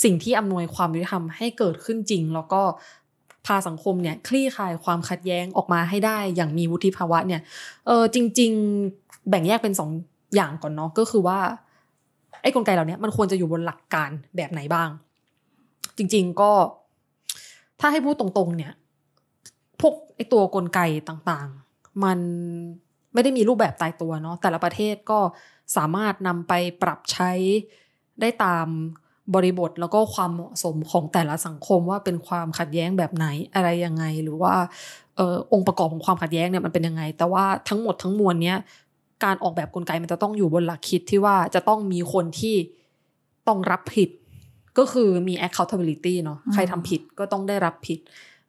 [0.04, 2.62] สิ่งที่อำนวยความยุติธรรมให้เกิดขึ้นจริง แล้วก็
[3.46, 7.42] พาสังคมเนี่ยคลี่คลายความขัดแย้งออกมาให้ได้อย่างมีวุฒิภาวะเนี่ย
[7.88, 8.52] เออจริง
[8.89, 9.89] ๆแบ่งแยกเป็นสอง
[10.36, 11.39] อย่างก่อนเนาะก็คือว่า
[12.42, 14.89] ไอ้กลไกเหล่านี้มันควรจะอยู่บนหลักการแบบไหนบ้าง
[15.98, 16.52] จริง ๆก็
[17.80, 18.79] ถ้าให้พูดตรงๆ เนี่ยพวก
[20.19, 20.79] ไอตัวกลไก
[21.10, 22.19] ต่างๆ มัน
[23.13, 25.19] ไม่ได้มีรูปแบบตายตัวเนาะแต่ละประเทศก็
[25.75, 27.32] สามารถนำไปปรับใช้
[28.21, 28.67] ได้ตาม
[29.36, 34.53] บริบทแล้วก็ความเหมาะสมของแต่ละสังคมว่าเป็นความขัดแย้งแบบไหนอะไรยังไง หรือว่า
[35.19, 38.58] ออองค์ประกอบของความขัดแย้งเนี่ยมันเป็นยังไง แต่ว่าทั้งหมดทั้งมวลเนี้ย
[39.23, 42.55] การออกแบบกลไกมันจะต้องอยู่บนหลักคิดที่ว่าจะต้องมีคนที่
[43.47, 44.10] ต้องรับผิด
[44.77, 47.99] ก็คือมี accountability เนาะใครทำผิดก็ต้องได้รับผิด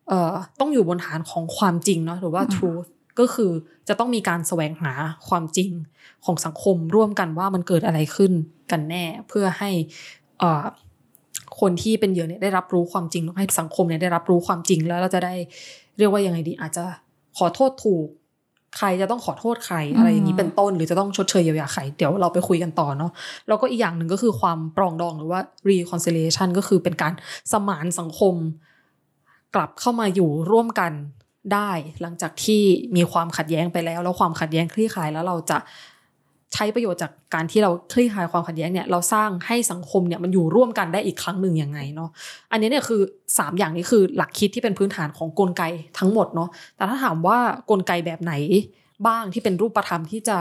[0.09, 3.51] เอ่อต้องอยู่บนฐานของความจริงเนาะหรือว่าอืม truth ก็คือ
[3.89, 4.93] จะต้องมีการแสวงหา
[5.29, 5.71] ความจริง
[6.25, 8.33] ของสังคมร่วมกันว่ามันเกิดอะไรขึ้น
[8.71, 9.71] กันแน่ เพื่อให้
[10.41, 10.65] เอ่อ
[11.61, 15.35] คนที่เป็นเหยื่อเนี่ยได้รับรู้ความจริงแล้วให้สังคมเนี่ยได้รับรู้ความจริงแล้วเราจะได้
[15.99, 16.85] เรียกว่ายังไงดี อาจจะ
[17.39, 18.07] ขอโทษถูก
[18.79, 23.13] ใครจะต้องขอโทษใครอะไรอย่างนี้เป็นต้น หรือจะต้องชดเชยเยียวยาใครเดี๋ยวเราไปคุยกันต่อเนาะ
[23.49, 27.13] แล้วก็อีกอย่างหนึ่งก็คือความปรองดองหรือว่า reconciliation ก็คือเป็นการ
[27.53, 28.35] สมานสังคม
[29.55, 30.93] กลับเข้ามาอยู่ร่วมกัน
[31.55, 31.71] ได้
[32.03, 32.63] หลังจากที่
[32.97, 35.59] มีความขัดแย้งไปแล้ว แล้วความขัดแย้งคลี่คลายแล้วเราจะ
[36.55, 42.11] ใช้ประโยชน์จากการที่เราคลี่คลายความขัดแย้งเนี่ยเราสร้างให้สังคมเนี่ยมันอยู่ร่วมกันได้อีกครั้งหนึ่งยังไงเนาะ
[42.53, 43.01] อันนี้เนี่ยคือ
[43.39, 45.63] สามอย่างนี้คือหลักคิดที่เป็นพื้นฐานของกลไก
[45.99, 47.39] ทั้งหมดเนาะแต่ถ้าถามว่า
[47.71, 48.33] กลไกแบบไหน
[49.07, 50.39] บ้างที่เป็นรูปธรรมที่จะ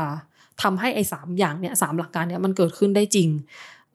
[0.62, 3.30] ทำให้ไอ้สามอย่างเนี่ยสามหลักการเนี่ยมันเกิดขึ้นได้จริง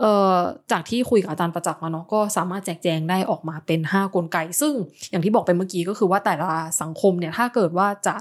[0.01, 0.37] เอ่อ
[0.73, 4.73] จากที่คุยกับอาจารย์ประจักษ์มาเนาะก็สามารถแจกแจงได้ออกมาเป็น 5 กลไก ซึ่ง
[5.11, 6.49] อย่างที่บอกไปเมื่อกี้ก็คือว่าแต่ละ
[6.83, 8.15] สังคมเนี่ยถ้าเกิดว่าจะ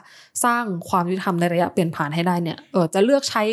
[0.45, 3.43] สร้างความยุติธรรมในระยะเปลี่ยนผ่านให้ได้เนี่ยเออจะเลือกใช้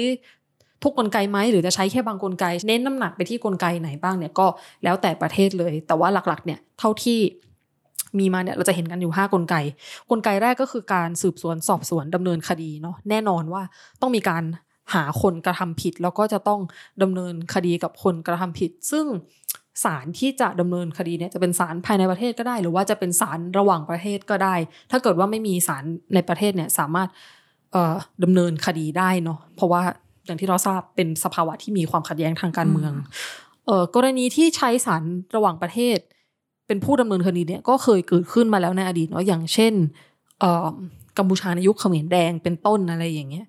[0.82, 4.46] ทุกกลไกไหมหรือจะใช้แค่บางกลไก เน้นน้ำหนักไปที่กลไกไหนบ้างเนี่ยก็
[4.84, 7.20] แล้วแต่ประเทศเลย แต่ว่าหลักๆ เนี่ยเท่าที่
[8.18, 9.54] มีมาเนี่ยเราจะเห็นกันอยู่ 5 กลไก
[10.10, 13.62] กลไกแรกก็คือการสืบสวนสอบสวนดำเนินคดีเนาะแน่นอนว่า
[14.00, 14.44] ต้องมีการ
[14.94, 16.60] หาคนกระทำผิด แล้วก็จะต้อง
[17.02, 19.06] ดำเนินคดีกับคนกระทำผิด ซึ่ง
[19.84, 24.54] ศาลที่จะดำเนินคดีเนี่ยจะเป็นศาลภายในประเทศก็ได้ หรือว่าจะเป็นศาลระหว่างประเทศก็ได้
[24.90, 27.08] ถ้าเกิดว่าไม่มีศาลในประเทศเนี่ยสามารถ
[27.72, 29.82] เอ่อดำเนินคดีได้เนาะเพราะว่า
[30.26, 32.92] อย่างที่เราทราบเป็นสภาวะที่มีความขัดแย้งทางการเมือง
[33.66, 35.02] เอ่อกรณีที่ใช้ศาล
[35.36, 35.98] ระหว่างประเทศ
[36.66, 39.74] เป็นผู้ดำเนินคดีเนี่ยก็เคยเกิดขึ้นมาแล้วในอดีตเนาะอย่างเช่น
[40.40, 40.66] เอ่อ
[41.18, 43.46] กัมพูชาในยุคเขมรแดงเป็นต้นอะไรอย่างเงี้ย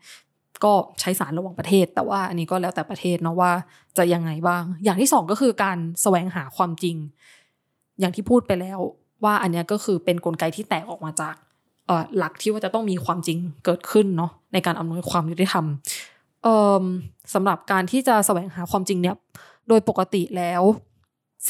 [0.63, 3.52] ก็ใช้สารระหว่างประเทศ แต่ว่าอันนี้ก็แล้วแต่ประเทศเนาะว่า
[3.97, 6.95] จะยังไงบ้าง อย่างที่สองก็คือการแสวงหาความจริง
[8.00, 8.80] อย่างที่พูดไปแล้ว
[9.24, 11.36] ว่าอันนี้ก็คือเป็นกลไกที่แตกออกมาจาก
[12.17, 15.65] หลักที่ว่าจะต้องมีความจริงเกิดขึ้นเนาะในการอำนวยความยุติธรรม
[17.34, 19.15] สำหรับการที่จะแสวงหาความจริงเนี่ย
[19.67, 20.62] โดยปกติแล้ว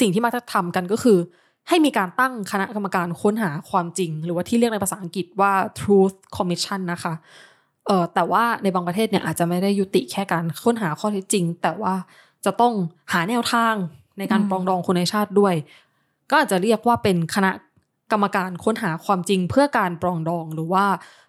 [0.00, 1.18] สิ่งที่มักจะทำกันก็คือ
[1.68, 7.14] ให้มีการตั้งคณะกรรมการค้นหาความจริง หรือว่าที่เรียกในภาษาอังกฤษว่า truth commission นะคะ
[7.86, 11.94] เออแต่ว่าในบางประเทศเนี่ยอาจจะไม่ได้ยุติแค่การค้นหาข้อเท็จจริง แต่ว่า
[12.44, 12.74] จะต้อง
[13.12, 13.74] หาแนวทาง
[14.18, 15.54] ในการปรองดองคนในชาติด้วย
[16.30, 17.50] ก็อาจจะเรียกว่าเป็นคณะ
[18.12, 20.84] กรรมการค้นหาความจริงเพื่อการปรองดองหรือว่า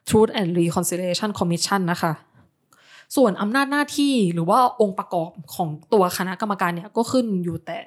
[0.07, 2.13] Truth and Reconciliation Commission นะคะ
[3.15, 7.79] ส่วนอำนาจหน้าที่หรือว่าองค์ประกอบของตัวคณะกรรมการเนี่ยก็ขึ้นอยู่แต่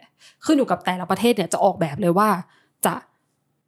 [0.45, 2.29] ขึ้นอยู่กับแต่ละประเทศเนี่ยจะออกแบบเลยว่า
[2.87, 2.95] จะ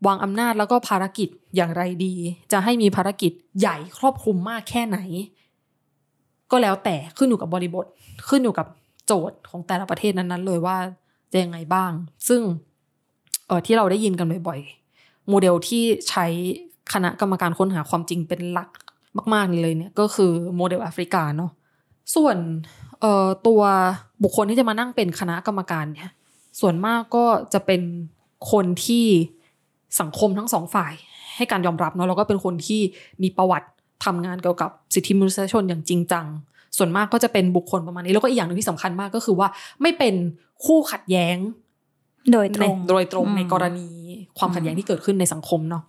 [0.06, 2.14] วางอำนาจแล้วก็ภารกิจอย่างไรดี
[2.52, 4.98] จะให้มีภารกิจใหญ่ครอบคลุมมากแค่ไหน
[6.50, 7.86] ก็แล้วแต่ขึ้นอยู่กับบริบท
[8.28, 8.66] ขึ้นอยู่กับ
[9.06, 10.76] โจทย์ของแต่ละประเทศนั้นๆ เลยว่า
[11.32, 11.92] จะยังไงบ้าง
[12.28, 12.40] ซึ่ง
[13.46, 16.26] เออที่เราได้ยินกันบ่อยๆ โมเดลที่ใช้
[16.92, 18.70] คณะกรรมการค้นหาความจริงเป็นหลัก
[19.34, 21.50] มาก ๆเลยเนี่ยก็คือโมเดลแอฟริกาเนาะ
[22.14, 22.36] ส่วน
[23.00, 23.60] เอ่อตัว
[24.22, 26.10] บุคคลที่จะมานั่งเป็นคณะกรรมการเนี่ย
[26.60, 27.82] ส่วนมากก็จะเป็น
[28.52, 29.06] คนที่
[30.00, 30.92] สังคมทั้งสองฝ่าย
[31.36, 32.80] ให้การยอมรับเนาะแล้วก็เป็นคนที่
[33.22, 33.68] มีประวัติ
[34.04, 36.26] ทำงานเกี่ยวกับสิทธิมนุษยชนอย่างจริงจัง
[36.76, 39.48] ส่วนมากก็จะเป็นบุคคลประมาณนี้ แล้วก็อีกอย่างหนึ่งที่สำคัญมากก็คือว่า
[39.82, 40.14] ไม่เป็น
[40.64, 41.36] คู่ขัดแย้ง
[42.32, 43.88] โดยตรงในโดยตรงอืมในกรณี
[44.38, 45.82] ความขัดแย้งที่เกิดขึ้นในสังคมเนาะ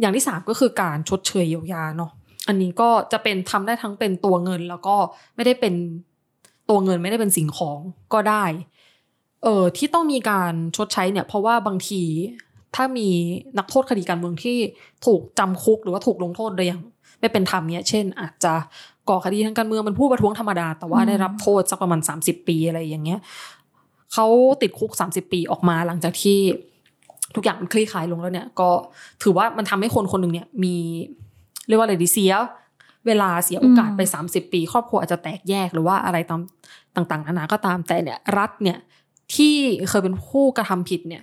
[0.00, 2.10] อย่างที่สามก็คือการชดเชยเยียวยาเนาะ
[2.48, 4.96] อันนี้ก็จะเป็นทำได้ทั้งเป็นตัวเงิน แล้วก็
[5.36, 5.74] ไม่ได้เป็น
[6.68, 7.78] ตัวเงินไม่ได้เป็นสิ่งของ
[8.12, 8.44] ก็ได้
[9.42, 12.02] เออที่ต้องมีการชดใช้เนี่ย เพราะว่าบางที
[12.76, 13.08] ถ้ามี
[13.58, 14.58] นักโทษคดีการเมืองที่
[15.06, 16.80] ถูกจำคุกหรือว่าถูกลงโทษโดยอย่าง
[17.20, 18.52] ไม่เป็นธรรมเนี่ยเช่น อาจจะ
[19.08, 23.20] ก่อคดีทางการเมืองเป็นผู้ประท้วงธรรมดา แต่ว่าได้รับโทษสักประมาณ 30 ปีอะไรอย่างเงี้ย
[24.12, 24.26] เขา
[24.62, 26.38] ติดคุก 30 ปีออกมาหลังจากที่
[27.34, 28.70] ทุกอย่างมันคลี่คลายลงแล้วเนี่ย ก็
[29.22, 30.74] ถือว่ามันทำให้คนคนหนึ่งเนี่ยมี
[31.68, 32.32] เรียกว่าอะไรดีเสีย
[33.06, 36.40] เวลาเสียโอกาสไป 30 ปี ครอบครัวอาจจะแตกแยกหรือว่าอะไรตาม
[37.10, 38.78] ต่างๆนานาก็ตามแต่เนี่ยรัฐเนี่ย
[39.34, 39.54] ที่
[39.90, 41.22] เคยเป็นผู้กระทำผิดเนี่ย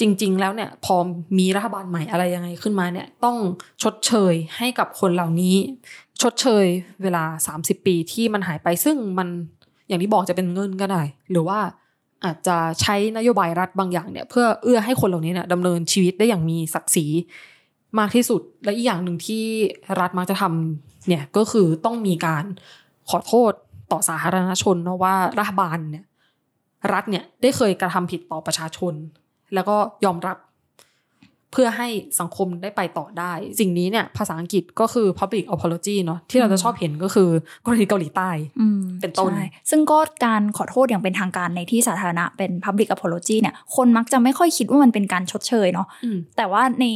[0.00, 0.96] จริง ๆ แล้วเนี่ยพอ
[1.38, 3.36] มีรัฐบาลใหม่อะไรยังไงขึ้นมาเนี่ยต้อง
[3.82, 5.56] ชดเชยให้กับคนเหล่านี้
[6.22, 6.66] ชดเชย
[7.02, 7.24] เวลา
[7.56, 9.28] 30 ปีที่มันหายไปซึ่งมัน
[9.88, 11.58] อย่างที่บอกจะเป็นเงินก็ได้ หรือว่า
[12.24, 17.06] อาจจะใช้นโยบายรัฐบางอย่างเนี่ยเพื่อเอื้อให้คนเหล่านี้เนี่ยดำเนินชีวิตได้อย่างมีศักดิ์ศรี
[17.98, 19.44] มากที่สุด และอีกอย่างหนึ่งที่
[20.00, 22.44] รัฐมักจะทำเนี่ยก็คือต้องมีการ
[23.10, 23.52] ขอโทษ
[23.92, 26.04] ต่อสาธารณชนเนาะว่ารัฐบาลเนี่ย
[26.92, 28.94] รัฐเนี่ยได้เคยกระทำผิดต่อประชาชน
[29.54, 30.36] แล้วก็ยอมรับ
[31.52, 31.88] เพื่อให้
[32.20, 37.28] สังคมได้ไปต่อได้ สิ่งนี้เนี่ย ภาษาอังกฤษก็คือ public apology เนาะที่เราจะชอบเห็นก็คือ
[37.64, 38.30] กรณีเกาหลีใต้
[38.60, 46.86] อืมเป็นต้นใช่ซึ่งก็การขอโทษอย่างเป็นทางการในที่สาธารณะเป็น public apology เนี่ย คนมักจะไม่ค่อยคิดว่ามันเป็นการชดเชยเนาะอืมแต่ว่าใน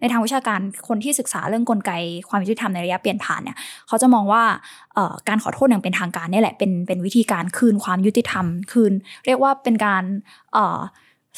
[0.00, 1.92] ในทางวิชาการคนที่ศึกษาเรื่องกลไก
[2.28, 3.56] ความยุติธรรมในระยะเปลี่ยนผ่านเนี่ย
[3.88, 4.42] เขาจะมองว่า
[4.94, 8.92] เอ่อการขอโทษอย่างเป็นทางการเนี่ยแหละเป็นเป็นวิธีการคืนความยุติธรรม คืน
[9.26, 10.04] เรียกว่าเป็นการ
[10.54, 10.80] เอ่อ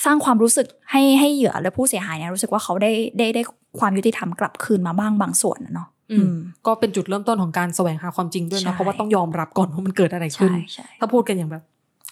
[0.05, 3.43] สร้างความรู้สึกให้ให้เหยื่อและผู้เสียหายเนี่ยรู้สึกว่าเขาได้ได้ได้
[3.79, 6.35] ความยุติธรรมกลับคืนมาบ้างบางส่วนนะเนาะอืม
[6.67, 11.63] ก็เป็นจุดเริ่มต้นของการแสวงหาความจริงด้วยใช่นะเพราะว่าต้องยอมรับก่อนว่ามันเกิดอะไรขึ้นใช่ใช่ถ้าพูดกันอย่างแบบ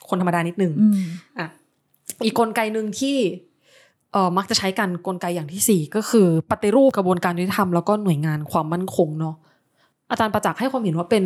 [0.08, 1.02] คนธรรมดานิดนึงอืม
[1.38, 1.46] อะ
[2.24, 3.16] อีกกลไกหนึ่งที่
[4.12, 9.34] เอ่อมักจะใช้กันกลไกอย่างที่สี่ก็คือปฏิรูปกระบวนการยุติธรรมแล้วก็หน่วยงานความมั่นคงเนาะ
[10.10, 11.24] อาจารย์ประจักษ์ให้ความเห็นว่าเป็น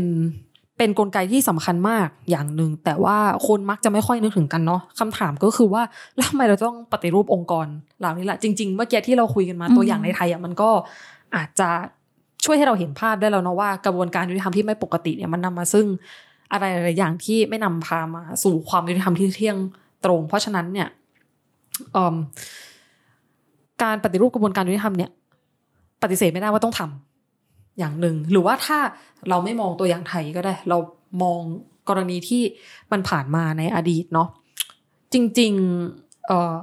[0.79, 5.83] เป็นกลไกที่สำคัญมากอย่างหนึ่งแต่ว่าคนมักจะไม่ค่อยนึกถึงกันเนาะคำถามก็คือว่า
[6.17, 7.67] แล้วทำไมเราต้องปฏิรูปองค์กร
[8.01, 10.71] เหล่านี้แหละจริงๆ เมื่อกี้ที่เราคุยกันมาอืมตัวอย่างในไทยอะมันก็
[11.37, 11.69] อาจจะ
[12.45, 15.87] ช่วยให้เราเห็นภาพได้แล้วเนาะว่ากระบวนการยุติธรรมที่ไม่ปกติเนี่ยมันนำมาซึ่ง
[16.53, 19.57] อะไรหลายๆอย่างที่ไม่นำพามาสู่ความยุติธรรมที่เที่ยง
[20.05, 20.89] ตรง เพราะฉะนั้นเนี่ย
[21.93, 22.15] เอิ่ม
[23.83, 25.11] การปฏิรูปกระบวนการยุติธรรมเนี่ย
[26.03, 27.14] ปฏิเสธไม่ได้ว่าต้องทำ
[27.79, 28.79] อย่างหนึ่ง หรือว่าถ้า
[29.29, 30.79] เราไม่มองตัวอย่างไทยก็ได้ เรา
[31.23, 31.41] มอง
[31.89, 32.43] กรณีที่
[32.93, 34.29] มันผ่านมาในอดีตเนาะ
[35.13, 36.59] จริงๆเอ่อ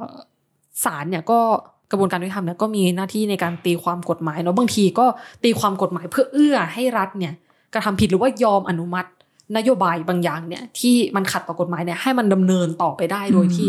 [0.84, 1.40] ศาลเนี่ยก็
[1.92, 5.06] กระบวนการยุติธรรมเนี่ยก็มีหน้าที่ในการตีความกฎหมายเนาะบางทีก็
[5.44, 7.34] ตีความกฎหมายเพื่อเอื้อให้รัฐเนี่ย
[7.74, 9.10] กระทำผิดหรือว่ายอมอนุมัติ
[9.58, 13.68] นโยบายบางอย่างเนี่ยที่มันขัดต่อกฎหมายเนี่ยให้มันดำเนินต่อไปได้โดยที่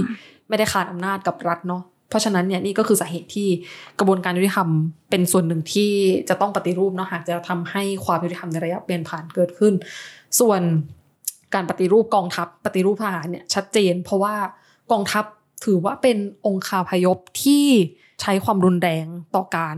[0.49, 3.49] ไม่ได้ขาดอำนาจกับรัฐเนาะ เพราะฉะนั้นเนี่ยนี่ก็คือสาเหตุที่
[3.99, 4.69] กระบวนการยุติธรรม
[5.11, 5.91] เป็นส่วนหนึ่งที่
[6.29, 9.73] จะต้องปฏิรูปเนาะหากจะทำให้ความยุติธรรมในระยะเปลี่ยนผ่านเกิดขึ้น
[10.41, 10.61] ส่วน
[11.55, 14.35] การปฏิรูปกองทัพปฏิรูปทหารเนี่ยชัดเจน เพราะว่า
[14.93, 15.25] กองทัพ
[15.65, 17.65] ถือว่าเป็นองค์คาพยพที่
[18.23, 19.77] ใช้ความรุนแรงต่อการ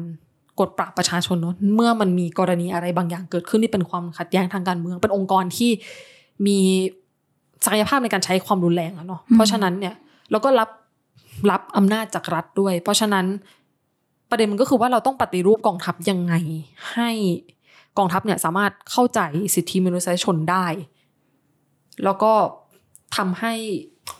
[0.60, 5.70] กดปราบประชาชนเนอะเมื่อมันมีกรณีอะไรบางอย่างเกิดขึ้นที่เป็นความขัดแย้งทางการเมือง เป็นองค์กรที่
[6.46, 6.58] มี
[7.64, 9.94] ศักยภาพในการใช้ความรุนแรงอะเนาะเพราะฉะนั้นเนี่ย
[10.30, 10.68] เราก็รับ
[11.50, 13.26] รับอำนาจจากรัฐด้วย เพราะฉะนั้น
[14.30, 16.34] ประเด็นมันก็คือว่าเราต้องปฏิรูปกองทัพยังไง
[16.92, 17.10] ให้
[17.98, 19.20] กองทัพเนี่ยสามารถเข้าใจ
[19.54, 20.66] สิทธิมนุษยชนได้
[22.04, 22.32] แล้วก็
[23.16, 23.54] ทำให้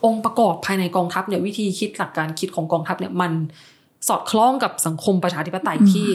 [0.05, 3.31] องค์ประกอบภายในกองทัพเนี่ยวิธีคิดหลักการคิดของกองทัพเนี่ยมัน
[4.07, 6.07] สอดคล้องกับสังคมประชาธิปไตยอืมที่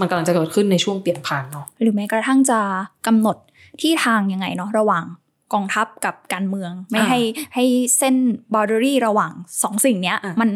[0.00, 2.60] มันกำลังจะเกิดขึ้นในช่วงเปลี่ยนผ่านเนาะหรือแม้กระทั่งจะ
[3.06, 3.36] กำหนด
[3.80, 5.04] ที่ทางยังไงเนาะระหว่าง
[5.52, 7.20] กองทัพกับการเมือง ไม่อ่าให้
[7.54, 7.64] ให้
[7.98, 8.14] เส้น
[8.54, 9.32] บ o ร์เดอรี่ระหว่าง
[9.62, 10.50] สองสิ่งเนี้ยอะมัน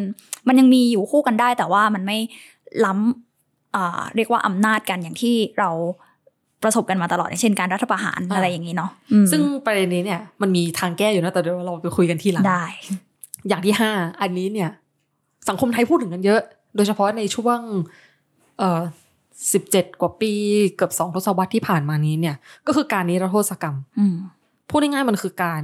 [0.48, 2.18] มันยังมีอยู่คู่กันได้ แต่ว่ามันไม่
[2.84, 5.70] ล้ำอ่าเรียกว่าอำนาจกันอย่างที่เรา
[6.62, 12.64] ประสบกันมาตลอดอย่างเช่นการรัฐประหารอะไรอย่างนี้เนาะอืมซึ่งประเด็นนี้เนี่ยมันมีทางแก้อยู่นะแต่เดี๋ยวเราไปคุยกันทีหลังได้
[13.48, 14.70] อย่างที่ห้าอันนี้เนี่ย
[15.48, 16.40] สังคมไทยพูดถึงกันเยอะ
[16.76, 17.58] โดยเฉพาะในช่วง
[18.58, 18.80] เอ่อ
[19.52, 20.32] สิบเจ็ดกว่าปี
[20.76, 24.16] เกือบสองทศวรรษที่ผ่านมานี้เนี่ย ก็คือการนิรโทษกรรมอืม
[24.70, 25.62] พูดง่ายๆมันคือการ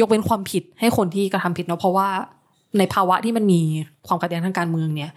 [0.00, 2.08] ยกเว้นความผิดให้คนที่กระทำผิดเนาะเพราะว่า
[2.78, 3.60] ในภาวะที่มันมี
[4.06, 5.12] ความขัดแย้งทางการเมืองเนี่ย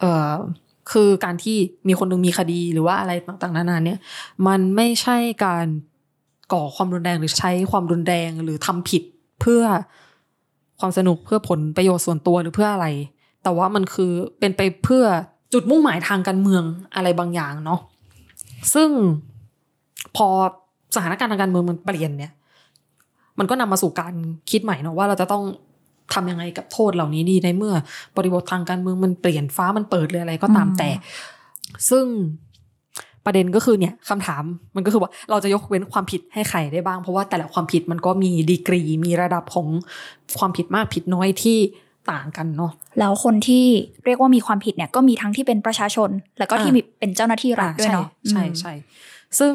[0.00, 0.32] เอ่อ
[0.92, 1.56] คือการที่
[1.88, 3.98] มีคนนึงมีคดีหรือว่าอะไรต่างๆนานาเนี่ย
[4.46, 5.66] มันไม่ใช่การ
[6.52, 9.02] ก่อความรุนแรงหรือใช้ความรุนแรงหรือทำผิด
[9.40, 9.62] เพื่อ
[10.80, 12.86] ความสนุกเพื่อผลประโยชน์ส่วนตัวหรือเพื่ออะไร
[13.42, 15.04] แต่ว่ามันคือเป็นไปเพื่อ
[15.52, 16.62] จุดมุ่งหมายทางการเมือง
[16.94, 17.80] อะไรบางอย่างเนาะ
[18.74, 18.90] ซึ่ง
[20.16, 20.28] พอ
[20.94, 22.32] สถานการณ์ทางการเมืองมันเปลี่ยนเนี่ย
[23.38, 24.14] มันก็นำมาสู่การ
[24.50, 25.44] คิดใหม่เนาะว่าเราจะต้อง
[26.14, 27.74] ทำยังไงกับโทษเหล่านี้ดีในเมื่อ
[28.16, 30.90] บริบททางการเมืองมันเปลี่ยนฟ้ามันเปิดเลยอะไรก็ตามอืมแต่
[31.90, 32.04] ซึ่ง
[33.24, 34.42] ประเด็นก็คือเนี่ยคำถาม
[34.76, 39.68] มันก็คือว่าเราจะยกเว้นความผิดให้ใครได้บ้าง เพราะว่าแต่ละความผิดมันก็มีดีกรี มีระดับของ
[40.38, 41.58] ความผิดมากผิดน้อยที่
[42.12, 43.64] ต่างกันเนาะแล้วคนที่
[44.04, 48.72] เรียกว่ามีความผิดเนี่ยก็มีทั้งที่เป็นประชาชน แล้วก็ที่อ่ามีมีเป็นเจ้าหน้าที่รัฐด้วยเนาะใช่อืมใช่ใช่
[49.38, 49.54] ซึ่ง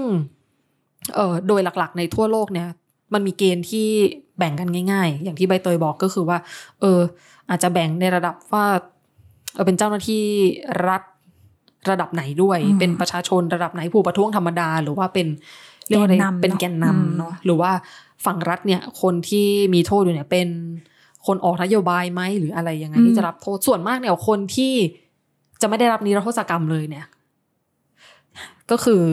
[1.15, 2.67] เอ่อโดยหลักๆ ในทั่วโลกเนี่ย
[3.13, 3.87] มันมีเกณฑ์ที่
[4.37, 6.37] แบ่งกันง่าย ๆ อย่างที่ใบเตยบอกก็คือว่า
[6.81, 6.99] เออ
[7.49, 8.65] อาจจะแบ่งในระดับว่า
[9.53, 10.23] เออเป็นเจ้าหน้าที่
[10.87, 11.01] รัฐ
[11.91, 15.27] ระดับไหนด้วยอืมเป็นประชาชนระดับไหนผู้ประท้วงธรรมดา หรือว่าเป็น
[15.87, 17.71] เรียกว่าอะไรแกนนำเป็นแกนนำเนอะเนาะหรือว่า
[18.25, 20.47] ฝั่งรัฐเนี่ย คนที่มีโทษอยู่เนี่ยเป็น
[21.27, 24.73] คนออกนโยบายไหมหรืออะไรยังไงที่จะรับโทษส่วนมากเนี่ยคนที่
[25.61, 27.05] จะไม่ได้รับนิรโทษกรรมเลยเนี่ย
[28.73, 29.03] ก็คือ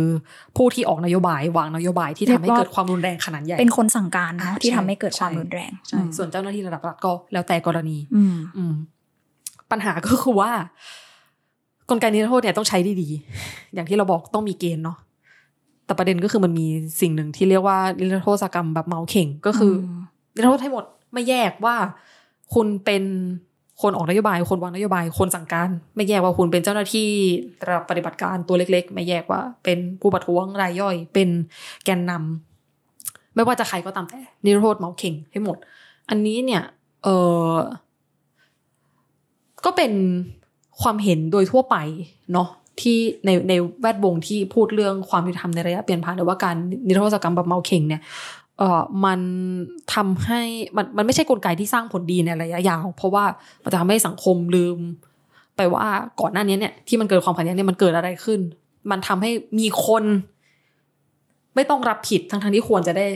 [0.56, 8.74] ผู้ที่ออกนโยบายวางนโยบายที่ทำให้เกิดความรุนแรงขนาดใหญ่เป็นคนสั่งการเนาะอ่าที่ใช่ทำให้เกิดความใช่รุนแรงใช่ส่วนเจ้าหน้าที่ระดับรัฐก็แล้วแต่กรณี อืมอืม
[9.70, 10.50] ปัญหาก็คือว่า
[11.90, 14.98] กลไกนิรโทษเนี่ยต้องใช้ดีๆอย่างที่เราบอกต้องมีเกณฑ์เนาะ
[15.86, 16.66] แต่ประเด็นก็คือมันมี
[17.00, 20.02] สิ่งหนึ่งที่เรียกว่านิรโทษกรรมแบบเมาเข่งก็คืออม
[20.34, 21.76] นิรโทษให้หมดไม่แยกว่า
[22.54, 23.02] คุณเป็น
[23.82, 27.08] คนออกนโยบาย คนวางนโยบาย คนสั่งการ ไม่แยกว่าคุณเป็นเจ้าหน้าที่
[27.66, 31.28] ระดับปฏิบัติการตัวเล็ก ๆ ไม่แยกว่า เป็นผู้ประท้วงรายย่อย เป็น
[31.84, 35.56] แกนนำไม่ว่าจะใครก็ตามแต่นิรโทษเมาเข่งให้หมด
[36.08, 36.62] อันนี้เนี่ย
[37.04, 37.08] เอ
[37.50, 37.54] อ
[39.64, 39.92] ก็เป็น
[40.82, 41.76] ความเห็นโดยทั่วไป
[42.32, 42.48] เนาะ
[42.80, 48.00] ที่ในในแวดวงที่พูดเรื่องความยุติธรรมในระยะเปลี่ยนผ่านหรือว่าการนิรโทษกรรมแบบเมาเข่งเนี่ย
[48.60, 49.20] เออมัน
[49.94, 50.42] ทำให้
[50.76, 53.24] มันมันไม่ใช่กลไกที่สร้างผลดีในระยะยาว เพราะว่า
[53.62, 54.78] มันจะทำให้สังคมลืม
[55.56, 55.86] ไปว่า
[56.20, 58.40] ก่อนหน้านี้เนี่ยที่มันเกิดความขัดแย้งเนี่ยมันเกิดอะไรขึ้น
[58.90, 60.04] มันทำให้มีคน
[61.54, 63.06] ไม่ต้องรับผิดทั้งทั้งๆที่ควรจะได้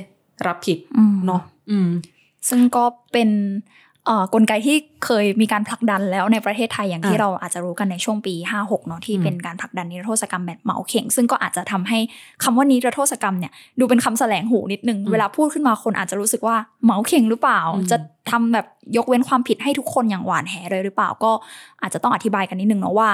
[0.46, 1.88] รับผิดอืมเนาะอืม
[2.48, 3.83] ซึ่งก็เป็นเอ่อ
[4.34, 11.98] กลไกที่เคยมีการผลักดันแล้วในประเทศไทยอย่างที่อะเราอาจจะรู้กันในช่วงปี 56เนาะที่อืมเป็นการผลักดันนิรโทษกรรมแบบเหมาเข่ง ซึ่งก็อาจจะทำให้
[12.42, 17.96] คำว่านิรโทษกรรมเนี่ยดูเป็นคำแสลงหูนิดนึง เวลาพูดขึ้นมาคนอาจจะรู้สึกว่าเหมาเข่งหรือเปล่า จะ
[18.30, 21.32] ทำแบบยกเว้นความผิดให้ทุกคนอย่างหวานแหเลยหรือเปล่าก็
[21.82, 23.10] อาจจะต้องอธิบายกันนิดนึงเนาะว่า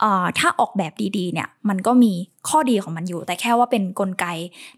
[0.00, 2.12] เอ่อถ้าออกแบบดีๆเนี่ยมันก็มี
[2.48, 4.26] ข้อดีของมันอยู่ แต่แค่ว่าเป็นกลไก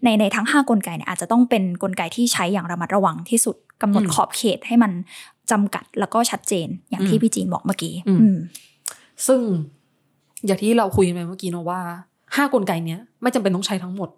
[0.03, 4.91] ในในทั้ง 5 กลไกเนี่ยอาจจะต้องเป็นกลไกที่ใช้อย่างระมัดระวังที่สุดกำหนดอืมขอบเขตให้มัน
[5.51, 8.37] จำกัดแล้วก็ชัดเจนอย่างที่อืมพี่จีนบอกเมื่อกี้อืมอืม
[9.27, 9.39] ซึ่ง
[10.45, 11.79] อย่างที่เราคุยกันไปเมื่อกี้เนอะว่า
[12.35, 14.09] ห้ากลไกเนี้ยไม่จำเป็นต้องใช้ทั้งหมด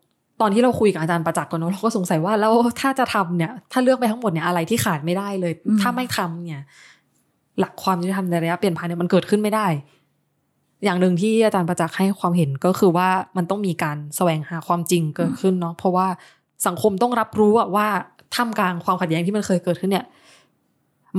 [0.41, 6.61] ตอนที่เราคุยกับอาจารย์ประจักษ์ก่อนเนอะเราก็สงสัยว่าแล้วถ้าจะทำเนี่ย ถ้าเลือกไปทั้งหมดเนี่ยอะไรที่ขาดไม่ได้เลยอืมถ้าไม่ทำเนี่ย
[7.59, 9.67] หลักความยุติธรรมในระยะเปลี่ยนผ่านเนี่ยมันเกิดขึ้นไม่ได้
[10.83, 16.07] อย่างหนึ่งที่อาจารย์ประจักษ์ให้ความเห็นก็คือว่ามันต้องมีการแสวงหาความจริงเกิดขึ้นเนาะเพราะว่า
[16.67, 17.87] สังคมต้องรับรู้อะว่า
[18.35, 20.05] ท่ามกลางความขัดแย้งที่มันเคยเกิดขึ้นเนี่ย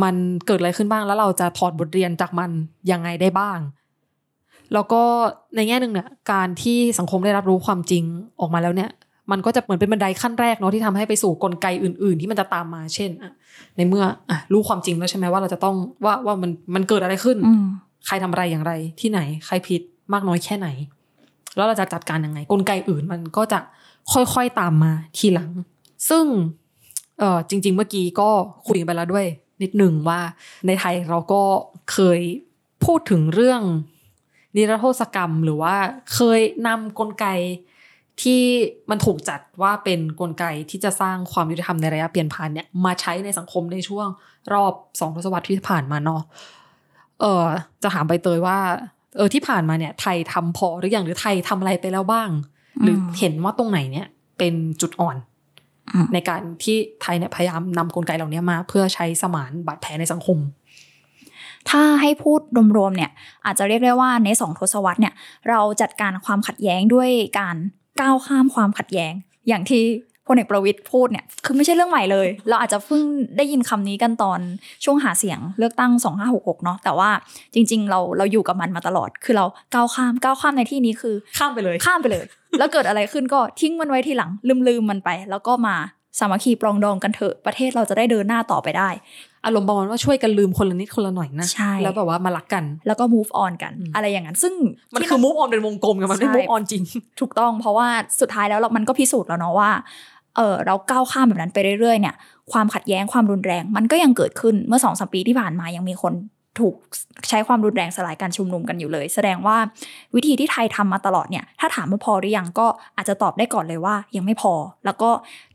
[0.03, 0.14] มัน
[0.46, 2.50] เกิดอะไรขึ้นบ้างแล้วเราจะถอดบทเรียนจากมัน
[2.90, 3.59] ยังไงได้บ้าง
[4.72, 5.03] แล้วก็
[5.57, 8.05] ในแง่หนึ่งเนี่ยการที่สังคมได้รับรู้ความจริง
[8.40, 8.90] ออกมาแล้วเนี่ย
[9.31, 13.33] มันก็จะเหมือนเป็นบันไดขั้นแรกเนาะที่ทำให้ไปสู่กลไกอื่น ๆ ที่มันจะตามมาเช่นอะ
[13.76, 17.64] ในเมื่ออะรู้ความจริงแล้วใช่ไหมว่าเราจะต้องว่าว่ามันมันเกิดอะไรขึ้นอืม
[18.07, 19.81] ใครทำอะไรอย่างไรที่ไหน ใครผิด
[20.12, 20.68] มากน้อยแค่ไหน
[21.57, 23.61] แล้วเราจะจัดการยังไง กลไกอื่นมันก็จะ
[24.12, 25.50] ค่อยๆตามมาทีหลัง
[26.09, 26.24] ซึ่ง
[27.18, 28.29] เออจริง ๆ เมื่อกี้ก็
[28.66, 29.26] คุยกันไปแล้วด้วย
[29.62, 30.20] นิดหนึ่งว่า
[30.66, 31.42] ในไทยเราก็
[31.92, 32.20] เคย
[32.85, 33.62] พูดถึงเรื่อง
[34.57, 35.75] นิรโทษกรรมหรือว่า
[36.14, 37.27] เคยนำกลไก
[38.23, 38.42] ที่
[38.90, 44.09] มันถูกจัดว่าเป็นนกลไกที่จะสร้างความยุติธรรมในระยะเปลี่ยนผ่านเนี่ยมาใช้ในสังคมในช่วง
[44.53, 46.23] รอบสองทศวรรษที่ผ่านมาเนาะ
[47.20, 47.44] เออ
[47.83, 48.59] จะถามใบเตยว่า
[49.16, 52.31] เออที่ผ่านมาเนี่ย ไทยทำพอหรือยังหรือไทยทำอะไรไปแล้วบ้าง
[52.83, 54.07] หรือเห็นว่าตรงไหนเนี่ย
[54.38, 55.16] เป็นจุดอ่อน
[56.12, 60.38] ในการที่ไทยเนี่ยพยายามนำกลไกเหล่านี้มา เพื่อใช้สมานบาดแผลในสังคม
[61.70, 62.40] ถ้าให้พูด
[62.76, 63.11] รวมๆเนี่ย
[63.46, 65.14] อาจจะเรียกได้ว่าในสองทศวรรษเนี่ย
[65.48, 67.57] เราจัดการความขัดแย้งด้วยการ
[68.00, 69.12] ก้าวข้ามความขัดแย้ง
[69.48, 69.83] อย่างที่
[70.26, 73.02] พลเอกประวิตยพูดเนี่ยคือไม่ใช่เรื่องใหม่เลย เราอาจจะเพิ่ง
[73.37, 74.40] ได้ยินคำนี้กันตอน
[74.85, 75.92] ช่วงหาเสียงเลือกตั้ง
[76.28, 77.11] 2566 เนาะแต่ว่า
[77.54, 82.24] จริง ๆ เราเราอยู่กับมันมาตลอด คือเราก้าวข้ามก้าวข้ามในที่นี้คือ ข้ามไปเลยข้ามไปเลย
[82.59, 85.76] แล้วเกิดอะไรขึ้นก็ทิ้งมันไว้ทีหลังลืมลืมๆมันไป แล้วก็มา
[86.18, 88.88] สามัคคีปรองดองกันเถอะประเทศเราจะได้เดินหน้าต่อไปได้
[89.44, 94.55] อารมณ์ประมาณว่าช่วยกันลืมคนละนิดคนละหน่อยนะใช่แล้วแบบว่ามารักกัน แล้วก็ move on กันอืมอะไรอย่างนั้น ซึ่ง
[94.92, 96.83] มันที่คือ move on เป็นวงกลมกันมันไม่ใช่ move on จริง
[97.20, 97.88] ถูกต้องเพราะว่า
[98.20, 99.70] สุดท้ายแล้วเรามันก็พิสูจน์แล้วเนาะว่า
[100.37, 102.14] เออเราก้าวข้ามแบบนั้นไปเรื่อยๆเนี่ย
[102.53, 106.14] ความขัดแย้งความรุนแรง มันก็ยังเกิดขึ้นเมื่อสองสามปีที่ผ่านมายังมีคน
[106.61, 106.74] ถูก
[107.29, 109.57] ใช้ความรุนแรงสลายการชุมนุมกันอยู่เลย แสดงว่า
[110.14, 115.11] วิธีที่ไทยทำมาตลอดเนี่ย ถ้าถามว่าพอหรือยังก็อาจจะตอบได้ก่อนเลยว่า ยังไม่พอ แล้วก็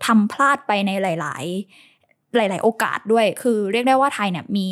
[0.06, 1.43] ทำพลาดไปในหลาย
[1.80, 1.94] ๆ
[2.38, 4.67] หลาย ๆ โอกาสด้วย คือเรียกได้ว่าไทยเนี่ยมี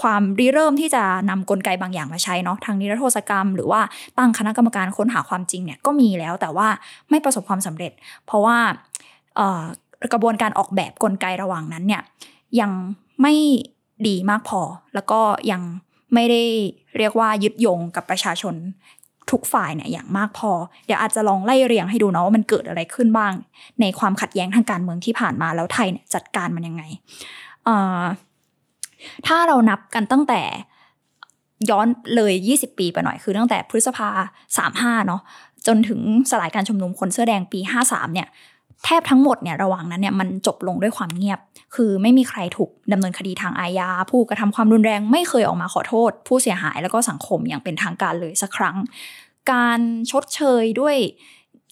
[0.00, 3.80] ความริเริ่มที่จะนำกลไกบางอย่างมาใช้เนาะทางนิรโทษกรรม หรือว่า
[4.18, 6.68] ตั้งคณะกรรมการค้นหาความจริงเนี่ยก็มีแล้วแต่ว่า
[7.10, 7.92] ไม่ประสบความสำเร็จ
[8.26, 8.56] เพราะว่า
[10.12, 12.02] กระบวนการออกแบบกลไกระหว่างนั้นเนี่ย
[12.60, 12.70] ยัง
[13.22, 13.34] ไม่
[14.06, 14.60] ดีมากพอ
[14.94, 15.62] แล้วก็ยัง
[16.14, 16.42] ไม่ได้
[16.98, 18.54] เรียกว่ายึดโยงกับประชาชน
[19.30, 20.50] ทุกฝ่ายเนี่ยอย่างมากพอ
[20.86, 23.32] เดี๋ยวอาจจะลองไล่เรียงให้ดูเนาะว่ามันเกิดอะไรขึ้นบ้าง
[23.80, 26.82] ในความขัดแย้งทางการเมืองที่ผ่านมาแล้วไทยเนี่ยจัดการมันยังไง
[29.26, 30.42] ถ้าเรานับกันตั้งแต่
[31.70, 34.08] ย้อนเลย 20 ปีไปหน่อยคือตั้งแต่พฤษภา
[34.58, 35.20] 35 เนาะ
[35.66, 38.28] จนถึงสลายการชุมนุมคนเสื้อแดงปี 53 เนี่ย
[38.84, 41.38] แทบทั้งหมดเนี่ยระหว่างนั้นเนี่ยมันจบลงด้วยความเงียบ
[41.74, 48.76] คือไม่มีใครถูกดำเนินคดีทางอาญาผู้กระทำความรุนแรงไม่เคยออกมาขอโทษ ผู้เสียหายแล้วก็สังคมอย่างเป็นทางการเลยสักครั้ง
[49.52, 50.96] การชดเชยด้วย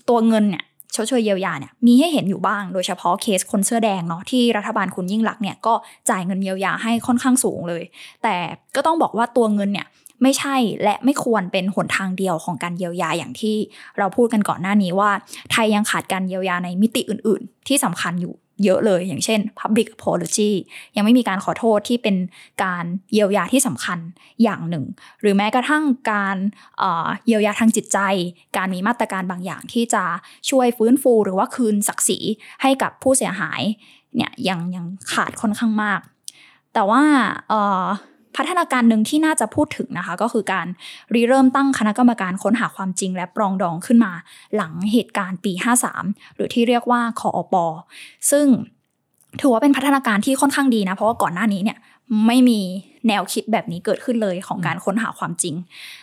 [0.09, 0.65] ตัวเงินเนี่ย
[0.97, 5.75] ชดเชยเยียวยาเนี่ยมีให้เห็นอยู่บ้าง โดยเฉพาะเคสคนเสื้อแดงเนาะที่รัฐบาลคุณยิ่งลักษณ์เนี่ยก็
[6.11, 7.83] จ่ายเงินเยียวยาให้ค่อนข้างสูงเลย
[8.23, 8.35] แต่
[8.77, 9.87] ก็ต้องบอกว่าตัวเงินเนี่ย
[10.23, 13.57] ไม่ใช่และไม่ควรเป็นหนทางเดียวของการเยียวยาอย่างที่
[13.99, 15.11] เราพูดกันก่อนหน้านี้ว่า
[15.53, 20.51] ไทยยังขาดการเยียวยาในมิติอื่น ๆ ที่สำคัญอยู่เยอะเลย อย่างเช่น public apology
[20.97, 22.17] ยังไม่มีการขอโทษที่เป็น
[22.65, 23.99] การเยียวยาที่สำคัญ
[24.43, 24.85] อย่างหนึ่ง
[25.21, 26.37] หรือแม้กระทั่งการ
[27.27, 27.99] เยียวยาทางจิตใจ
[28.57, 30.05] การมีมาตรการบางอย่างที่จะ
[30.51, 32.19] ช่วยฟื้นฟูหรือว่าคืนศักดิ์ศรี
[32.63, 33.61] ให้กับผู้เสียหาย
[34.15, 36.01] เนี่ยยังยังขาดค่อนข้างมาก
[36.75, 37.03] แต่ว่า
[37.49, 37.85] เออ
[38.37, 40.67] พัฒนาการหนึ่งที่น่าจะพูดถึงนะคะ ก็คือการ
[41.15, 44.13] ริเริ่มตั้งคณะกรรมการค้นหาความจริงและปรองดองขึ้นมา
[44.57, 45.53] หลังเหตุการณ์ปี
[45.95, 47.65] 53 หรือที่เรียกว่าคออปอ
[48.31, 48.47] ซึ่ง
[49.41, 51.79] ถือว่าเป็นพัฒนาการที่ค่อนข้างดีนะ เพราะว่าก่อนหน้านี้เนี่ย
[52.27, 52.61] ไม่มี
[53.09, 55.55] แนวคิดแบบนี้เกิดขึ้นเลยของการค้นหาความจริง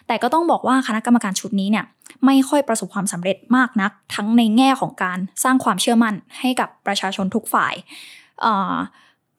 [0.07, 1.85] แต่ก็ต้องบอกว่าคณะกรรมการชุดนี้เนี่ย
[2.25, 7.73] ไม่ค่อยประสบความสำเร็จมากนัก ทั้งในแง่ของการสร้างความเชื่อมั่นให้กับประชาชนทุกฝ่าย
[8.45, 8.73] อ่อ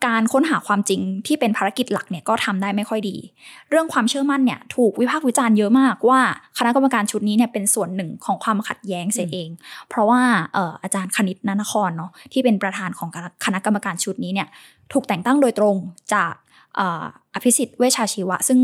[0.06, 3.16] การค้นหาความจริงที่เป็นภารกิจหลักเนี่ยก็ทำได้ไม่ค่อยดี
[3.70, 6.20] เรื่องความเชื่อมั่นเนี่ยถูกวิพากษ์วิจารณ์เยอะมากว่า
[6.58, 9.48] คณะกรรมการชุดนี้เนี่ยเป็นส่วนหนึ่งของความขัดแย้งเสียเอง
[9.88, 10.20] เพราะว่า
[10.56, 13.08] อออาจารย์คณิตนนครเนาะที่เป็นประธานของ
[13.44, 14.48] คณะกรรมการชุดนี้เนี่ย
[14.92, 15.76] ถูกแต่งตั้งโดยตรง
[16.14, 16.32] จาก
[16.78, 18.60] อออภิสิทธิ์เวชาชีวะ ซึ่ง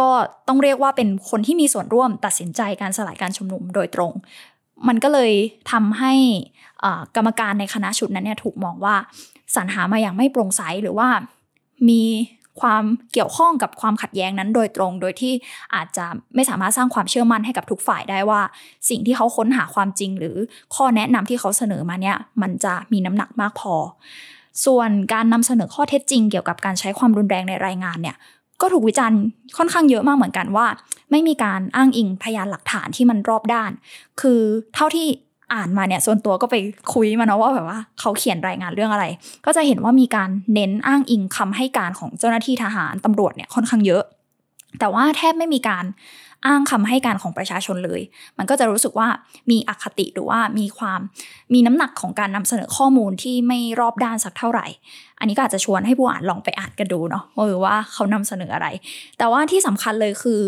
[0.06, 0.10] ็
[0.48, 4.12] ต้องเรียกว่าเป็นคนที่มีส่วนร่วมตัดสินใจการสลายการชุมนุมโดยตรง
[4.88, 5.32] มันก็เลย
[5.72, 6.12] ทำให้
[7.16, 8.94] กรรมการในคณะชุดนั้นเนี่ยถูกมองว่า
[9.56, 11.08] สรรหามาอย่างไม่โปร่งใสหรือว่า
[11.88, 12.02] มี
[12.60, 15.32] ความเกี่ยวข้องกับความขัดแย้งนั้นโดยตรง โดยที่
[15.74, 18.40] อาจจะไม่สามารถสร้างความเชื่อมั่นให้กับทุกฝ่ายได้ว่า
[18.88, 20.36] สิ่งที่เขาค้นหาความจริง หรือ
[20.74, 23.74] ข้อแนะนำที่เขาเสนอมาเนี่ยมันจะมีน้ำหนักมากพอ
[24.64, 28.16] ส่วนการนำเสนอข้อเท็จจริง เกี่ยวกับการใช้ความรุนแรงในรายงานเนี่ย
[28.60, 29.20] ก็ถูกวิจารณ์
[29.56, 30.66] ค่อนข้างเยอะมากเหมือนกันว่า
[31.10, 33.70] ไม่มีการอ้างอิงพยานหลักฐานที่มันรอบด้าน
[34.20, 34.40] คือ
[34.74, 35.06] เท่าที่
[35.54, 36.56] อ่านมาเนี่ยส่วนตัวก็ไป
[36.94, 39.04] คุยมาเนาะว่าแบบว่าเขาเขียนรายงานเรื่องอะไร
[39.46, 44.02] ก็จะเห็นว่ามีการเน้นอ้างอิงคำให้การของเจ้าหน้าที่ทหารตำรวจเนี่ยค่อนข้างเยอะ
[44.80, 45.84] แต่ว่าแทบไม่มีการ
[46.46, 48.00] อ้างคำให้การของประชาชนเลย
[48.38, 49.08] มันก็จะรู้สึกว่า
[49.50, 51.00] มีอคติหรือว่ามีความ
[51.52, 54.66] มีน้ำหนักของการนำเสนอข้อมูลที่ไม่รอบด้านสักเท่าไหร่
[55.18, 57.24] อันนี้ก็อาจจะชวนให้ผู้อ่านลองไปอ่านกันดูเนาะ
[57.64, 58.68] ว่าเขานำเสนออะไร
[59.18, 60.40] แต่ว่าที่สำคัญเลยคือ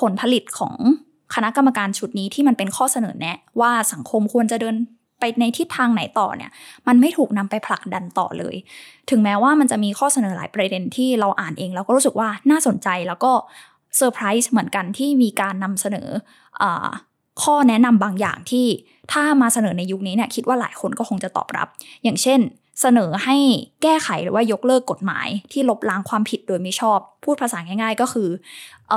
[0.00, 0.74] ผลผลิตของ
[1.34, 4.76] คณะกรรมการชุดนี้ที่มันเป็นข้อเสนอแนะ ว่าสังคมควรจะเดิน
[5.20, 6.50] ไปในทิศทางไหนต่อเนี่ย
[6.86, 8.56] มันไม่ถูกนำไปผลักดันต่อเลย
[9.10, 13.32] ถึงแม้ว่ามันจะมีข้อเสนอหลายประเด็นที่เราอ่านเองแล้วก็รู้สึกว่าน่าสนใจแล้วก็
[13.96, 16.08] เซอร์ไพรส์เหมือนกันที่มีการนำเสนอ
[16.62, 16.64] อ
[17.42, 18.66] ข้อแนะนำบางอย่างที่
[19.12, 21.68] ถ้ามาเสนอในยุคนี้เนี่ยคิดว่าหลายคนก็คงจะตอบรับ
[22.04, 22.40] อย่างเช่น
[22.80, 23.36] เสนอให้
[23.82, 28.28] แก้ไขหรือว่ายกเลิกกฎหมาย ที่ลบล้างความผิดโดยไม่ชอบ พูดภาษาง่าย ๆ ก็คือ
[28.92, 28.94] อ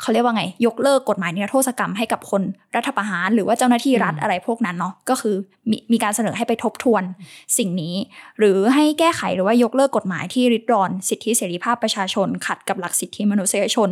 [0.00, 2.42] เขาเรียกว่าไง ยกเลิกกฎหมายนิรโทษกรรมให้กับคน
[2.76, 5.36] รัฐประหาร หรือว่าเจ้าหน้าที่รัฐอืมอะไรพวกนั้นเนาะก็คือ
[5.70, 7.02] มีมีการเสนอให้ไปทบทวน
[7.58, 7.94] สิ่งนี้
[8.38, 13.88] หรือให้แก้ไขหรือว่ายกเลิกกฎหมายที่ริดรอน สิทธิเสรีภาพประชาชน ขัดกับหลักสิทธิมนุษยชน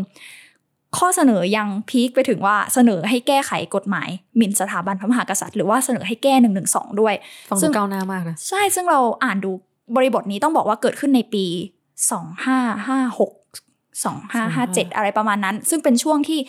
[0.99, 7.15] ข้อเสนอยังพีคไปถึงว่าเสนอให้แก้ไขกฎหมายหมิ่นสถาบันพระมหากษัตริย์หรือว่าเสนอให้แก้หนึ่งหนึ่งสองด้วย
[7.51, 9.51] ฟังซึ่ดูงก้าวหน้ามากนะใช่ซึ่งเราอ่านดู
[9.97, 11.45] บริบทนี้ต้องบอกว่าเกิดขึ้นในปี
[12.67, 13.36] 2556
[14.05, 16.41] 2557 อะไรประมาณนั้น ซึ่งเป็นช่วงที่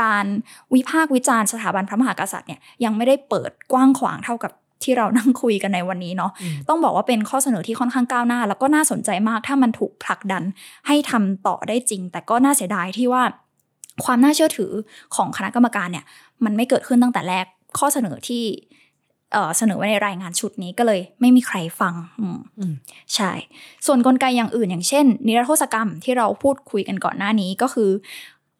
[0.00, 0.26] การ
[0.74, 4.52] วิพากษ์วิจารณ์สถาบันพระมหากษัตริย์เนี่ยยังไม่ได้เปิดกว้างขวางเท่ากับ
[4.84, 10.42] ที่เรานั่งคุยกันในวันนี้เนาะอืมต้องบอกว่าเป็นข้อเสนอที่ค่อนข้างก้าวหน้า แล้วก็น่าสนใจมากถ้ามันถูกผลักดัน
[10.86, 13.22] ให้ทำต่อได้จริง แต่ก็น่าเสียดายที่ว่า
[14.04, 14.72] ความน่าเชื่อถือ
[15.16, 16.04] ของคณะกรรมการเนี่ย
[16.44, 17.46] มันไม่เกิดขึ้นตั้งแต่แรก
[17.78, 18.44] ข้อเสนอที่
[19.32, 22.74] เอ่อเสนอไว้ในรายงานชุดนี้ก็เลยไม่มีใครฟังอืมอืม
[23.14, 23.30] ใช่
[23.86, 27.90] ส่วนกลไกอย่างอื่นอย่างเช่น นิรโทษกรรมที่เราพูดคุยกันก่อนหน้านี้ก็คือ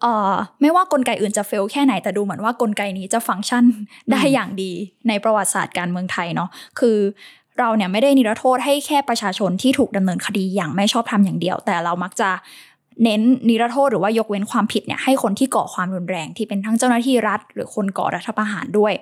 [0.01, 3.65] เอ่อไม่ว่ากลไกอื่นจะเฟลแค่ไหนแต่ดูเหมือนว่ากลไกนี้จะฟังก์ชัน
[4.11, 4.73] ได้อย่างดี
[5.09, 6.49] ในประวัติศาสตร์การเมืองไทยเนาะ
[6.79, 6.99] คือ
[7.59, 12.31] เราเนี่ยไม่ได้นิรโทษให้แค่ประชาชนที่ถูกดำเนินคดีอย่างไม่ชอบธรรมอย่างเดียว แต่เรามักจะ
[13.05, 18.93] เน้นนิรโทษหรือว่ายกเว้นความผิดเนี่ยให้คนที่ก่อความรุนแรงที่เป็นทั้งเจ้าหน้าที่รัฐ หรือคนก่อรัฐประหารด้วย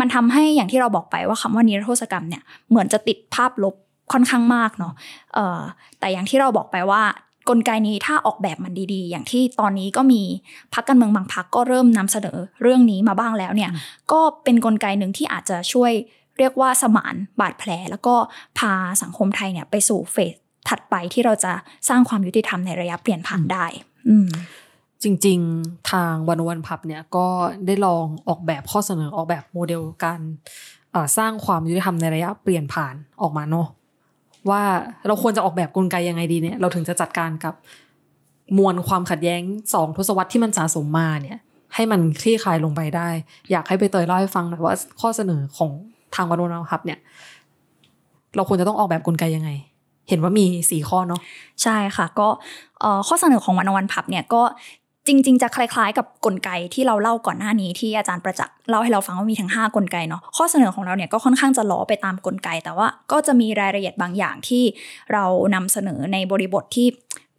[0.00, 3.74] มันทำให้อย่างที่เราบอกไปว่าคำว่านิรโทษกรรมเนี่ยเหมือนจะติดภาพลบ
[4.12, 4.92] ค่อนข้างมากเนาะ
[5.34, 5.60] เอ่อ
[6.00, 7.02] แต่อย่างที่เราบอกไปว่า
[7.48, 10.22] กลไกนี้ถ้าออกแบบมันดีๆ อย่างที่ตอนนี้ก็มี
[10.74, 13.70] พักการเมืองบางพักก็เริ่มนำเสนอเรื่องนี้มาบ้างแล้วเนี่ย
[14.12, 15.92] ก็เป็นกลไกหนึ่งที่อาจจะช่วย
[16.38, 18.14] เรียกว่าสมานบาดแผล แล้วก็
[18.58, 18.72] พา
[19.02, 20.34] สังคมไทยเนี่ยไปสู่เฟส
[20.68, 21.52] ถัดไปที่เราจะ
[21.88, 23.66] สร้างความยุติธรรมในระยะเปลี่ยนผ่านได้
[24.08, 24.28] อืม
[25.02, 27.26] จริง ๆ ทางวันวันพับเนี่ยก็
[27.66, 30.20] ได้ลองออกแบบข้อเสนอออกแบบโมเดลการ
[31.18, 33.66] สร้างความยุติธรรมในระยะเปลี่ยนผ่านออกมาเนาะ
[34.50, 34.62] ว่า
[35.06, 37.54] เราควรจะออกแบบกลไกยังไงดีเนี่ย เราถึงจะจัดการกับ
[38.58, 39.42] มวลความขัดแย้ง
[39.74, 41.38] สองทศวรรษที่มันสะสมมาเนี่ย
[41.74, 43.08] ให้มันคลี่คลายลงไปได้
[43.50, 45.70] อยากให้ไปเตยเล่าให้ฟังหน่อยว่าข้อเสนอของ
[46.14, 46.98] ทางวันวันพับเนี่ย
[48.36, 49.50] เราควรจะต้องออกแบบกลไกยังไง
[50.08, 51.20] เห็นว่ามีสี่ข้อเนาะ
[51.62, 52.28] ใช่ค่ะ ก็
[53.08, 54.42] ข้อเสนอของวันวันพับเนี่ยก็
[55.08, 64.62] จริง ๆ จะคล้าย ๆ กับกลไกที่เราเล่าก่อนหน้านี้ที่อาจารย์ประจักษ์เล่าให้เราฟังว่ามีทั้ง 5 กลไกเนาะข้อเสนอของเราเนี่ยก็ค่อนข้างจะล้อไปตามกลไก แต่ว่าก็จะมีรายละเอียดบางอย่างที่
[65.12, 66.86] เรานำเสนอในบริบทที่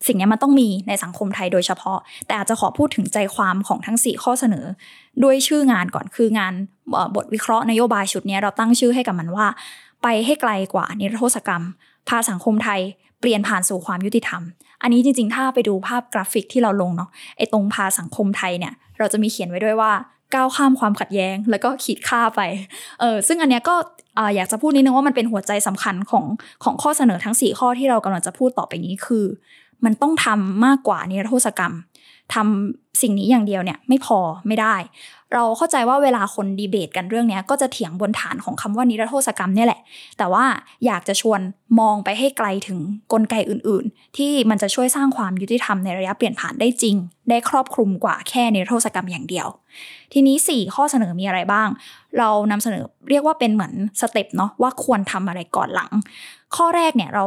[0.07, 4.65] สิ่งนี้มันต้องมีในสังคมไทยโดยเฉพาะ แต่อาจจะขอพูดถึงใจความของทั้ง 4 ข้อเสนอ
[5.24, 6.53] ด้วยชื่องานก่อนคืองาน
[7.15, 9.47] บทวิเคราะห์นโยบายชุดนี้เราตั้งชื่อให้กับมันว่า
[10.03, 11.63] ไปให้ไกลกว่านิรโทษกรรม
[12.10, 12.80] พาสังคมไทย
[13.20, 14.41] เปลี่ยนผ่านสู่ความยุติธรรม
[14.82, 19.91] อันนี้จริงๆ ถ้าไปดูภาพกราฟิกที่เราลงเนาะไอ้ตรงพาสังคมไทยเนี่ย เราจะมีเขียนไว้ด้วยว่า
[20.34, 22.41] ก้าวข้ามความขัดแย้ง แล้วก็ขีดค่าไป
[22.99, 23.76] เออซึ่งอันเนี้ยก็
[24.36, 26.26] อยากจะพูดนิดนึงว่ามันเป็นหัวใจสำคัญของ
[26.64, 29.26] ของข้อเสนอทั้ง 4 ข้อที่เรากำลังจะพูดต่อไปนี้คือ
[29.86, 31.74] มันต้องทำมากกว่านิรโทษกรรม
[32.34, 34.76] ทำสิ่งนี้อย่างเดียวเนี่ยไม่พอไม่ได้
[35.34, 39.82] เราเข้าใจว่าเวลาคนดีเบตกันเรื่องนี้ก็จะเถียงบนฐานของคำว่านิรโทษกรรมเนี่ยแหละ
[40.18, 40.46] แต่ว่า
[40.86, 41.40] อยากจะชวน
[41.80, 42.80] มองไปให้ไกลถึง
[43.12, 46.96] กลไกอื่น ๆ ที่มันจะช่วยสร้างความยุติธรรมในระยะเปลี่ยนผ่านได้จริง
[47.30, 49.48] ได้ครอบคลุมกว่าแค่นิรโทษกรรมอย่างเดียว
[50.14, 51.68] ทีนี้ 4 ข้อเสนอมีอะไรบ้าง
[52.18, 55.92] เรานำเสนอเรียกว่าเป็นเหมือนสเต็ปเนาะว่าควรทำอะไรก่อนหลัง
[56.56, 57.26] ข้อแรกเนี่ยเรา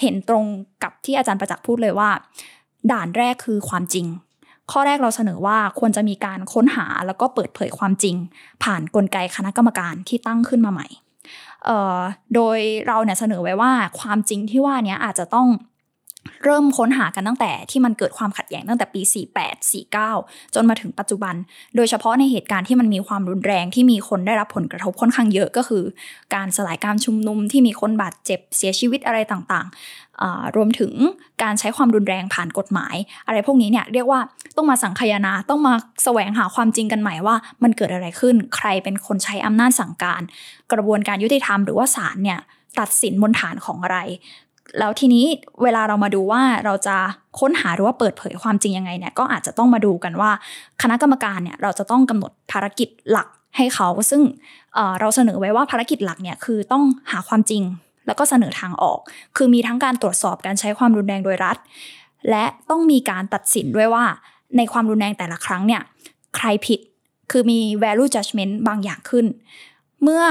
[0.00, 0.44] เห็นตรง
[0.82, 2.10] กับที่อาจารย์ประจักษ์พูดเลยว่า
[2.92, 4.06] ด่านแรกคือความจริง
[4.72, 8.16] ข้อแรกเราเสนอว่าควรจะมีการค้นหาแล้วก็เปิดเผยความจริง
[8.62, 10.86] ผ่านนกลไกคณะกรรมการที่ตั้งขึ้นมาใหม่
[12.34, 15.48] โดยเราเนี่ยเสนอไว้ว่าความจริงที่ว่านี้อาจจะต้อง
[16.44, 19.02] เริ่มค้นหากันตั้งแต่ที่มันเกิดความขัดแย้งตั้งแต่ปี
[19.36, 19.54] 48
[19.98, 21.34] 49 จนมาถึงปัจจุบัน
[21.76, 25.84] โดยเฉพาะในเหตุการณ์ที่มันมีความรุนแรงที่มีคนได้รับผลกระทบค่อนข้างเยอะก็คือ
[26.34, 30.92] การสลายการชุมนุมที่มีคนบาดเจ็บเสียชีวิตอะไรต่างๆ รวมถึง
[31.42, 34.20] การใช้ความรุนแรงผ่านกฎหมาย อะไรพวกนี้เนี่ยเรียกว่า
[34.56, 35.74] ต้องมาสังคายนาต้องมา
[36.04, 40.22] แสวงหาความจริงกันใหม่ว่า มันเกิดอะไรขึ้นใครเป็นคนใช้อำนาจสั่งการ
[40.72, 42.38] กระบวนการยุติธรรมหรือว่าศาลเนี่ย
[42.80, 43.98] ตัดสินบนฐานของอะไร
[44.78, 45.24] แล้วทีนี้
[45.62, 46.96] เวลาเรามาดูว่าเราจะ
[47.38, 50.30] ค้นหาหรือว่าเปิดเผยความจริงยังไงเนี่ยก็อาจจะต้องมาดูกันว่า
[50.82, 54.22] คณะกรรมการเนี่ยเราจะต้องกำหนดภารกิจหลักให้เขา ซึ่ง
[54.74, 57.62] เเราเสนอไว้ว่าภารกิจหลักเนี่ยคือต้องหาความจริง
[58.06, 58.98] แล้วก็เสนอทางออก
[59.36, 61.56] คือมีทั้งการตรวจสอบการใช้ความรุนแรงโดยรัฐ
[62.30, 64.04] และต้องมีการตัดสินด้วยว่า
[64.56, 65.82] ในความรุนแรงแต่ละครั้งเนี่ย
[66.36, 66.80] ใครผิด
[67.30, 69.26] คือมี value judgment บางอย่างขึ้น
[70.02, 70.22] เมื่อ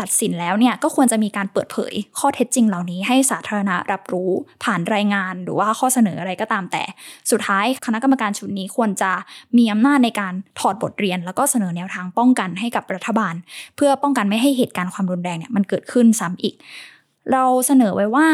[0.00, 4.30] ตัดสินแล้วเนี่ยก็ควรจะมีการเปิดเผยข้อเท็จจริงเหล่านี้ให้สาธารณะรับรู้
[4.64, 6.82] ผ่านรายงานหรือว่าข้อเสนออะไรก็ตามแต่
[7.30, 9.12] สุดท้ายคณะกรรมการชุดนี้ควรจะ
[9.56, 13.34] มีอำนาจในการถอดบทเรียน แล้วก็เสนอแนวทางป้องกันให้กับรัฐบาล
[13.76, 16.54] เพื่อป้องกันไม่ให้เหตุการณ์ความรุนแรงเนี่ยมันเกิดขึ้นซ้ำอีก
[17.32, 18.26] เราเสนอไว้ว่า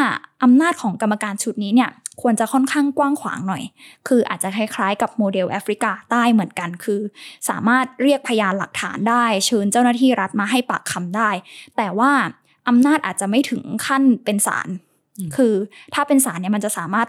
[0.43, 1.91] อำนาจของกรรมการชุดนี้เนี่ย
[2.21, 3.63] ควรจะค่อนข้างกว้างขวางหน่อย
[4.09, 7.01] คืออาจจะคล้ายๆ กับโมเดลแอฟริกาใต้เหมือนกัน คือ
[7.49, 11.31] สามารถเรียกพยานหลักฐานได้ เชิญเจ้าหน้าที่รัฐมาให้ปากคำได้
[11.77, 12.11] แต่ว่า
[12.69, 14.69] อำนาจอาจจะไม่ถึงขั้นเป็นศาล
[15.19, 15.55] อืมคือ
[15.95, 17.09] ถ้าเป็นศาลเนี่ยมันจะสามารถ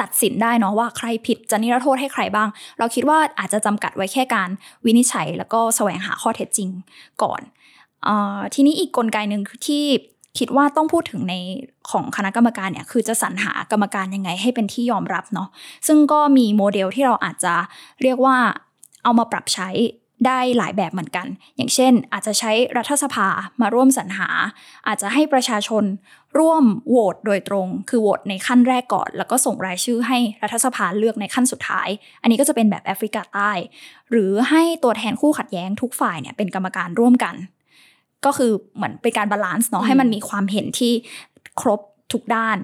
[0.00, 2.48] ตัดสินได้เนาะว่าใครผิดจะนิรโทษให้ใครบ้าง
[2.78, 4.48] เราคิดว่าอาจจะจำกัดไว้แค่การ
[4.84, 6.68] วินิจฉัย แล้วก็แสวงหาข้อเท็จจริง
[7.22, 7.40] ก่อน
[8.04, 9.84] เออทีนี้อีกกลไกหนึ่งที่
[10.38, 11.34] คิดว่าต้องพูดถึงใน
[11.90, 15.48] ของคณะกรรมการเนี่ยคือจะสรรหากรรมการยังไงให้เป็นที่ยอมรับเนาะ
[15.86, 17.54] ซึ่งก็มีโมเดลที่เราอาจจะ
[18.02, 18.36] เรียกว่า
[19.04, 19.68] เอามาปรับใช้
[20.26, 21.26] ได้หลายแบบเหมือนกัน
[21.56, 23.26] อย่างเช่น อาจจะใช้รัฐสภา
[23.60, 24.28] มาร่วมสรรหา
[24.86, 25.84] อาจจะให้ประชาชน
[26.38, 31.88] ร่วมโหวตโดยตรง คือโหวตในขั้นแรกก่อน แล้วก็ส่งรายชื่อให้รัฐสภาเลือกในขั้นสุดท้าย
[32.22, 33.52] อันนี้ก็จะเป็นแบบแอฟริกาใต้
[34.10, 37.34] หรือให้ตัวแทนคู่ขัดแย้งทุกฝ่ายเนี่ยเป็นกรรมการร่วมกัน
[38.26, 40.92] ก็คือเหมือนเป็นการ balance เนาะอืมให้มันมีความเห็นที่
[41.60, 41.80] ครบ
[42.12, 42.56] ทุกด้าน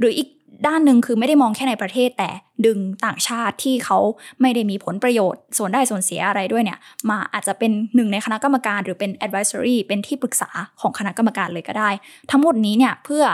[0.00, 0.28] หรืออีก
[0.66, 2.30] ด้านหนึ่งคือไม่ได้มองแค่ในประเทศแต่
[2.66, 3.98] ดึงต่างชาติที่เขา
[4.40, 6.78] ไม่ได้มีผลประโยชน์ ส่วนได้ส่วนเสียอะไรด้วยเนี่ย
[7.10, 10.50] มาอาจจะเป็นหนึ่งในคณะกรรมการ หรือเป็น advisory เป็นที่ปรึกษา
[10.80, 11.90] ของคณะกรรมการเลยก็ได้
[12.30, 13.24] ทั้งหมดนี้เนี่ยเพื่อ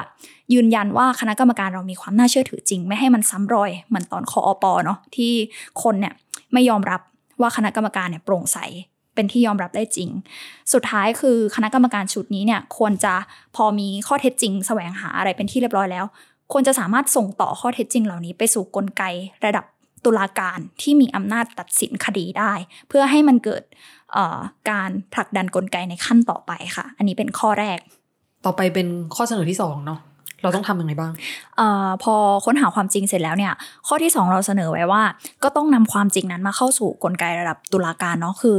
[0.55, 5.33] ยืนยันว่าคณะกรรมการเรามีความน่าเชื่อถือจริง ไม่ให้มันซ้ำรอยเหมือนตอนคออปเนาะที่
[5.83, 6.15] คนเนี่ย
[6.53, 7.01] ไม่ยอมรับ
[7.41, 8.59] ว่าคณะกรรมการเนี่ยโปร่งใส
[9.15, 10.09] เป็นที่ยอมรับได้จริง
[10.73, 13.15] สุดท้ายคือคณะกรรมการชุดนี้เนี่ยควรจะ
[13.57, 16.05] พอมีข้อเท็จจริง แสวงหาอะไรเป็นที่เรียบร้อยแล้ว
[16.53, 19.03] ควรจะสามารถส่งต่อข้อเท็จจริงเหล่านี้ไปสู่กลไก
[19.45, 19.65] ระดับ
[20.05, 22.53] ตุลาการที่มีอำนาจตัดสินคดีได้
[22.89, 23.63] เพื่อให้มันเกิด
[24.13, 24.39] เอ่อ
[24.71, 27.79] การผลักดันกลไกในขั้นต่อไปค่ะ อันนี้เป็นข้อแรก
[28.47, 30.01] ต่อไปเป็นข้อเสนอที่สองเนาะ
[30.43, 31.13] เราต้องทำยังไงบ้าง
[31.57, 33.53] เออพอค้นหาความจริงเสร็จแล้วเนี่ย
[33.87, 35.03] ข้อที่ 2 เราเสนอไว้ว่า
[35.43, 38.59] ก็ต้องนำความจริงนั้นมาเข้าสู่กลไกระดับตุลาการเนาะคือ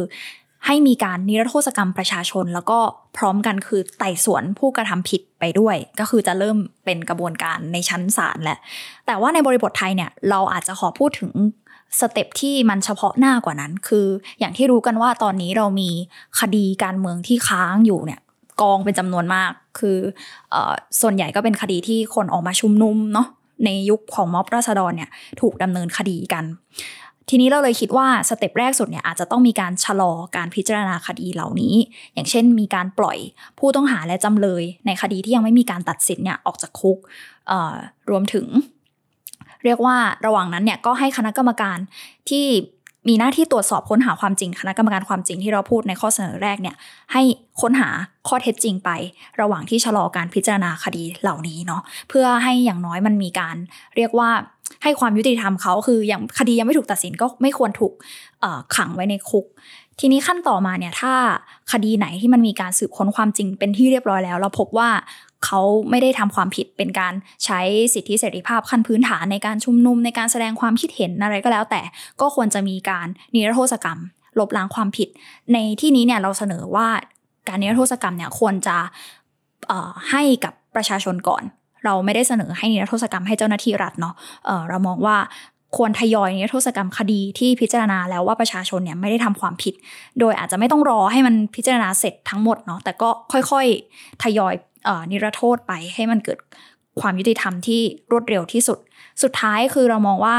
[0.65, 2.79] ให้มีการนิรโทษกรรมประชาชน แล้วก็
[3.17, 8.57] พร้อมกันคือไต่สวนผู้กระทำผิดไปด้วย ก็คือจะเริ่มเป็นกระบวนการในชั้นศาลแหละ
[9.05, 11.31] แต่ว่าในบริบทไทยเนี่ยเราอาจจะขอพูดถึง
[11.99, 14.07] step ที่มันเฉพาะหน้ากว่านั้น คือ
[14.39, 15.89] อย่างที่รู้กันว่าตอนนี้เรามี
[16.39, 18.19] คดีการเมืองที่ค้างอยู่เนี่ย
[18.61, 19.97] กองเป็นจำนวนมาก คือ
[20.53, 23.27] ออส่วนใหญ่ก็เป็นคดีที่คนออกมาชุมนุมเนาะ
[23.65, 25.09] ในยุคของม็อบราษฎรเนี่ย
[25.41, 26.43] ถูกดำเนินคดีกัน
[27.29, 31.75] ทีนี้เราเลยคิดว่า step แรกสุดเนี่ยอาจจะต้องมีการชะลอการพิจารณาคดีเหล่านี้
[32.13, 33.17] อย่างเช่น มีการปล่อย
[33.59, 36.97] ผู้ต้องหาและจำเลย ในคดีที่ยังไม่มีการตัดสินเนี่ยออกจากคุก
[38.09, 38.47] รวมถึง
[39.63, 39.95] เรียกว่า
[40.25, 41.77] ระหว่างนั้นเนี่ยก็ให้คณะกรรมการ
[42.29, 42.45] ที่
[43.09, 46.75] มีหน้าที่ตรวจสอบค้นหาความจริง คณะกรรมการความจริงที่เราพูดในข้อเสนอแรกเนี่ย
[47.13, 47.21] ให้
[47.61, 47.89] ค้นหา
[48.27, 48.89] ข้อเท็จจริงไป
[49.41, 53.55] ระหว่างที่ชะลอการพิจารณาคดีเหล่านี้เนาะเพื่อให้อย่างน้อยมันมีการ
[53.95, 54.29] เรียกว่า
[54.85, 57.93] ให้ความยุติธรรมเขาคืออย่างคดียังไม่ถูกตัดสินก็ไม่ควรถูก
[58.75, 59.45] ขังไว้ในคุก
[59.99, 61.13] ทีนี้ขั้นต่อมาเนี่ยถ้า
[61.71, 64.89] คดีไหนที่มันมีการสืบค้นความจริงเป็นที่เรียบร้อยแล้ว เราพบว่า
[65.45, 67.13] เขาไม่ได้ทำความผิดเป็นการ
[67.45, 67.59] ใช้
[67.93, 71.81] สิทธิเสรีภาพขั้นพื้นฐานในการชุมนุมในการแสดงความคิดเห็นอะไรก็แล้ว แต่
[72.21, 73.99] ก็ควรจะมีการนิรโทษกรรม
[74.39, 75.09] ลบล้างความผิด
[75.53, 76.87] ในที่นี้เนี่ยเราเสนอว่า
[77.47, 78.77] การนิรโทษกรรมเนี่ยควรจะ
[80.11, 81.43] ให้กับประชาชนก่อน
[81.85, 84.13] เราไม่ได้เสนอให้นิรโทษกรรมให้เจ้าหน้าที่รัฐเนาะ
[84.45, 85.17] เออเรามองว่า
[85.77, 89.73] ควรทยอยนิรโทษกรรมคดีที่พิจารณาแล้วว่าประชาชนเนี่ยไม่ได้ทำความผิด
[90.19, 94.53] โดยอาจจะไม่ต้องรอให้มันพิจารณาเสร็จทั้งหมดเนาะแต่ก็ค่อยๆทยอย
[94.85, 96.39] เอ่อนิรโทษไปให้มันเกิด
[97.01, 97.81] ความยุติธรรมที่
[98.11, 98.79] รวดเร็วที่สุด
[99.23, 100.37] สุดท้ายคือเรามองว่า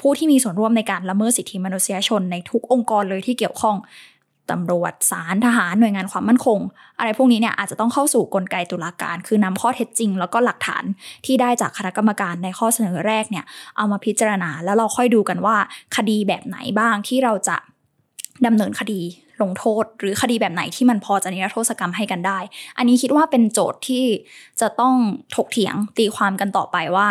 [0.00, 3.76] ผู้ที่มีส่วนร่วมในการละเมิดสิทธิมนุษยชนในทุกองค์กรเลยที่เกี่ยวข้อง
[4.50, 6.60] ตำรวจศาลทหารหน่วยงานความมั่นคง
[6.98, 10.84] อะไรพวกนี้เนี่ยอาจจะต้องเข้าสู่กลไกตุลาการ คือนำข้อเท็จจริง แล้วก็หลักฐาน
[11.26, 13.44] ที่ได้จากคณะกรรมการในข้อเสนอแรกเนี่ย
[13.76, 15.56] เอามาพิจารณา แล้วเราค่อยดูกันว่า
[15.96, 17.56] คดีแบบไหนบ้างที่เราจะ
[18.46, 19.00] ดำเนินคดี
[19.42, 22.38] ลงโทษ หรือคดีแบบไหนที่มันพอจะนิรโทษกรรมให้กันได้
[22.78, 24.04] อันนี้คิดว่าเป็นโจทย์ที่
[24.60, 24.94] จะต้อง
[25.36, 27.06] ถกเถียงตีความกันต่อไปว่า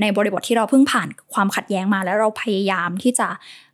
[0.00, 3.28] ในบริบทที่เราเพิ่งผ่านความขัดแย้งมา แล้วเราพยายามที่จะ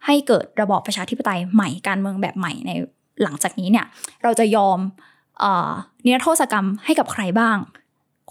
[0.07, 2.71] ให้เกิดระบอบประชาธิปไตยใหม่การเมืองแบบใหม่ใน
[3.23, 3.87] หลังจากนี้เนี่ย
[4.23, 4.79] เราจะยอม
[5.41, 5.71] เอ่อ
[6.05, 7.57] นิรโทษกรรมให้กับใครบ้าง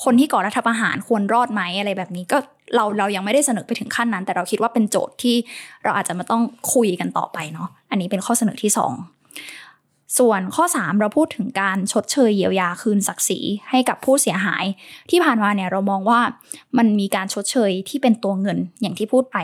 [0.03, 2.37] คนที่ก่อรัฐประหารควรรอดไหมอะไรแบบนี้ก็
[2.75, 5.35] เราเรายังไม่ได้เสนอไปถึงขั้นนั้น แต่เราคิดว่าเป็นโจทย์ที่
[5.83, 6.41] เราอาจจะมาต้อง
[6.73, 8.93] คุยกันต่อไปเนาะอันนี้เป็นข้อเสนอที่สอง
[10.19, 13.39] ส่วนข้อ 3 เราพูดถึงการชดเชยเยียวยาคืนศักดิ์ศรี
[13.69, 14.65] ให้กับผู้เสียหาย
[15.09, 16.19] ที่ผ่านมาเนี่ยเรามองว่า
[16.77, 19.37] มันมีการชดเชยที่เป็นตัวเงินอย่างที่พูดไป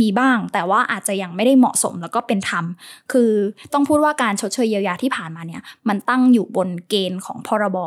[0.00, 2.64] มีบ้างแต่ว่าอาจจะยังไม่ได้เหมาะสมแล้วก็เป็นธรรม
[3.12, 3.30] คือ
[3.72, 7.78] ต้องพูดว่าการชดเชยเยียวยาที่ผ่านมาเนี่ยมันตั้งอยู่บนเกณฑ์ของพรบ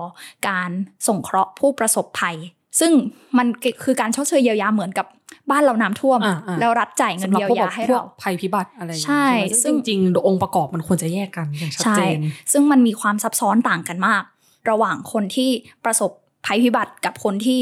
[0.48, 0.70] การ
[1.08, 2.36] ส่งเคราะห์ผู้ประสบภัย
[2.80, 2.92] ซึ่ง
[3.38, 3.48] มัน
[3.84, 5.08] คือการชดเชยเยียวยาเหมือนกับ
[5.52, 12.20] บ้านเราน้ำท่วมอ่าอ่าแล้วรัฐจ่ายเงินเยียวยาให้พวกเราภัยพิบัติอะไรอย่างใช่งี้ไหมซึ่ซึ่งงจริงๆองค์ประกอบมันควรจะแยกกันอย่างชัดใช่เจน
[12.52, 14.24] ซึ่งมันมีความซับซ้อนต่างกันมาก
[14.70, 15.50] ระหว่างคนที่
[15.86, 16.12] ประสบ
[16.46, 17.60] ภัยพิบัติกับคนที่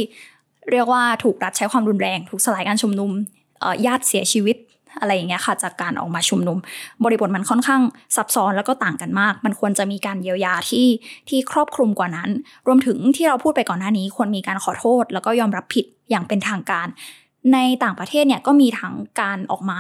[0.71, 3.11] เรียกว่าถูกรัฐใช้ความรุนแรง ถูกสลายการชุมนุม
[3.59, 4.57] เอ่อญาติเสียชีวิต
[4.99, 6.57] อะไรอย่างเงี้ยค่ะจากการออกมาชุมนุม
[7.03, 7.81] บริบทมันค่อนข้าง
[8.15, 10.87] ซับซ้อนแล้วก็ต่างกันมาก มันควรจะมีการเยียวยาที่
[11.29, 12.29] ที่ครอบคลุมกว่านั้น
[12.67, 16.87] รวมถึงที่เราพูดไปก่อนหน้านี้ ควรมีการขอโทษ แล้วก็ยอมรับผิดอย่างเป็นทางการ
[17.53, 19.79] ในต่างประเทศเนี่ยก็มีทั้งการออกมา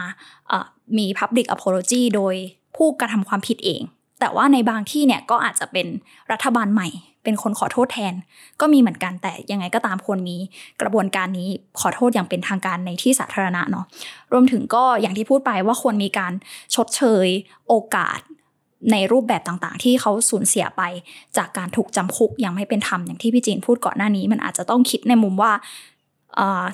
[0.97, 2.35] มี Public Apology โดย
[2.75, 3.81] ผู้กระทำความผิดเอง
[4.19, 5.87] แต่ว่าในบางที่เนี่ยก็อาจจะเป็น
[6.31, 6.89] รัฐบาลใหม่
[7.23, 8.13] เป็นคนขอโทษแทน
[8.61, 10.37] ก็มีเหมือนกันแต่ยังไงก็ตามควรมี
[10.81, 11.49] กระบวนการนี้
[11.79, 13.85] ขอโทษอย่างเป็นทางการในที่สาธารณะเนาะ
[14.31, 16.33] รวมถึงก็อย่างที่พูดไปว่าควรมีการ
[16.75, 17.27] ชดเชย
[17.67, 18.19] โอกาส
[18.91, 20.81] ในรูปแบบต่างๆ ที่เขาสูญเสียไป
[21.37, 25.51] จากการถูกจำคุกอย่างไม่เป็นธรรมอย่างที่พี่จีนพูดก่อนหน้านี้ มันอาจจะต้องคิดในมุมว่า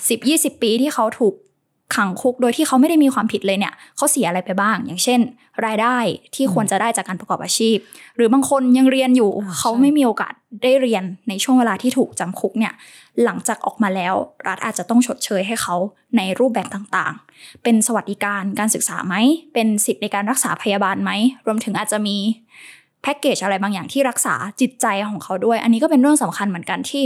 [0.10, 1.36] สิบยี่สิบปีที่เขาถูก
[1.96, 5.20] ขังคุกโดยที่เขาไม่ได้มีความผิดเลยเนี่ยเขาเสียอะไรไปบ้าง อย่างเช่น
[5.66, 5.98] รายได้
[6.36, 7.78] ที่ควรจะได้จากการประกอบอาชีพ
[8.16, 10.34] หรือบางคนยังเรียนอยู่อ่าเขาใช่ไม่มีโอกาส
[10.64, 12.74] ได้เรียนในช่วงเวลาที่ถูกจำคุกเนี่ย
[13.24, 14.14] หลังจากออกมาแล้ว
[14.48, 15.76] รัฐอาจจะต้องชดเชยให้เขา
[16.18, 19.16] ในรูปแบบต่างๆ เป็นสวัสดิการการศึกษาไหม
[19.54, 21.12] เป็นสิทธิในการรักษาพยาบาลไหม
[21.46, 22.18] รวมถึงอาจจะมี
[23.02, 27.04] แพ็กเกจอะไรบางอย่างที่รักษาจิตใจของเขาด้วย อันนี้ก็เป็นเรื่องสำคัญเหมือนกันที่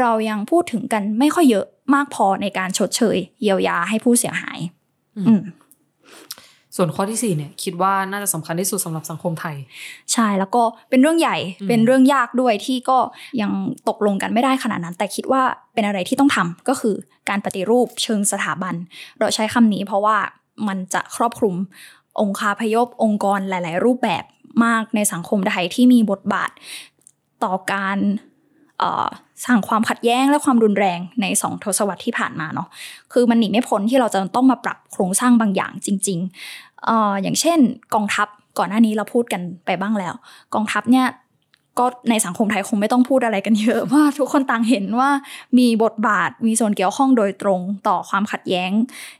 [0.00, 4.58] เรายังพูดถึงกันไม่ค่อยเยอะ มากพอในการชดเชย เยียวยาให้ผู้เสียหาย
[5.28, 5.42] อืม
[6.76, 9.56] ส่วนข้อที่สี่เนี่ย คิดว่าน่าจะสำคัญที่สุดสำหรับสังคมไทย
[10.12, 12.98] ใช่แล้วก็เป็นเรื่องใหญ่อืมเป็นเรื่องยากด้วยที่ก็
[13.40, 13.50] ยัง
[13.88, 15.42] ตกลงกันไม่ได้ขนาดนั้น แต่คิดว่า
[15.74, 16.94] เป็นอะไรที่ต้องทำก็คือ
[17.28, 18.74] การปฏิรูปเชิงสถาบัน
[19.18, 20.16] เราใช้คำนี้เพราะว่า
[20.68, 21.54] มันจะครอบคลุม
[22.20, 24.24] องค์คาพยพองค์กรหลาย ๆ รูปแบบ
[24.64, 26.50] มากในสังคมไทยที่มีบทบาท
[27.44, 27.98] ต่อการ
[28.78, 29.06] เอ่อ
[29.44, 32.68] สร้างความขัดแย้งและความรุนแรงในสองทศวรรษที่ผ่านมาเนาะ
[33.12, 37.58] คือมันหนีไม่พ้นที่เราจะต้องมาปรับโครงสร้างบางอย่างจริงๆอออย่างเช่น
[37.94, 38.28] กองทัพ
[38.58, 40.14] ก่อนหน้านี้เราพูดกันไปบ้างแล้ว
[40.54, 41.06] กองทัพเนี่ย
[41.78, 45.10] ก็ในสังคมไทยคงไม่ต้องพูดอะไรกันเยอะว่าทุกคนต่างเห็นว่า
[45.58, 48.70] มีบทบาทมีส่วนเกี่ยวข้องโดยตรงต่อความขัดแย้ง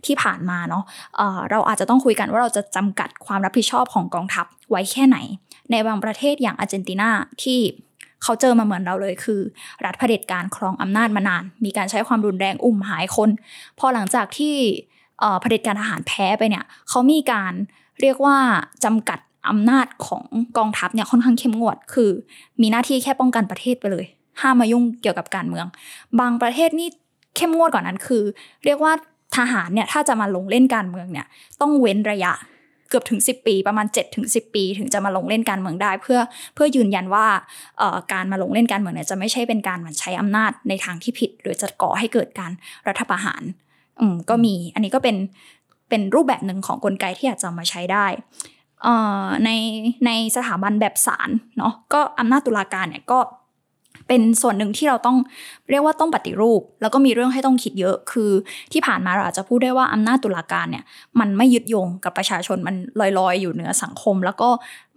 [0.07, 0.85] ที่ผ่านมาเนาะ
[1.17, 5.19] เเราอาจจะต้องคุยกันว่าเราจะจำกัดความรับผิดชอบของกองทัพไว้แค่ไหน
[5.71, 7.09] ในบางประเทศอย่างอาร์เจนตินา
[7.43, 7.59] ที่
[8.23, 9.41] เขาเจอมาเหมือนเราเลยคือ
[9.85, 13.31] รัฐเผด็จการครองอำนาจมานาน มีการใช้ความรุนแรงอุ้มหายคน
[13.79, 14.55] พอหลังจากที่
[15.41, 17.53] เผด็จการทหารแพ้ไปเนี่ยเขามีการ
[18.01, 18.37] เรียกว่า
[18.85, 19.19] จำกัด
[19.49, 20.25] อำนาจของ
[20.59, 22.11] กองทัพเนี่ยค่อนข้างเข้มงวด คือ
[22.61, 24.07] มีหน้าที่แค่ป้องกันประเทศไปเลย
[24.41, 25.67] ห้ามมายุ่งเกี่ยวกับการเมือง
[26.21, 26.89] บางประเทศนี่
[27.37, 28.23] เข้มงวดกว่านั้นคือ
[28.65, 28.93] เรียกว่า
[29.37, 31.27] ทหารเนี่ยถ้าจะมาลงเล่นการเมืองเนี่ย
[31.61, 32.33] ต้องเว้นระยะ
[32.93, 36.21] เกือบถึง 10 ปีประมาณ7ถึง10 ปี ถึงจะมาลงเล่นการเมืองได้ เพื่อ
[36.55, 37.27] เพื่อยืนยันว่า
[38.13, 42.53] การมาลงเล่นการเมืองเนี่ยจะไม่ใช่เป็นการมือนใช้อำนาจในทางที่ผิด หรือจะก่อให้เกิดการ
[42.89, 43.43] รัฐประหาร
[44.01, 45.17] อืมก็มีอันนี้ก็เป็น
[45.89, 48.07] เป็นรูปแบบหนึ่งของกลไกที่อาจจะมาใช้ได้
[49.45, 49.51] ใน
[50.07, 53.19] ในสถาบันแบบศาลเนาะก็อำนาจตุลาการเนี่ยก็
[54.15, 55.17] เป็นส่วนหนึ่งที่เราต้อง
[55.71, 58.31] เรียกว่าต้องปฏิรูป แล้วก็มีเรื่องให้ต้องคิดเยอะคือ
[58.73, 60.85] ที่ผ่านมาเราอาจจะพูดได้ว่าอำนาจตุลาการเนี่ย
[61.21, 64.49] มันไม่ยึดโยงกับประชาชนมันลอยๆ อยู่เหนือสังคม แล้วก็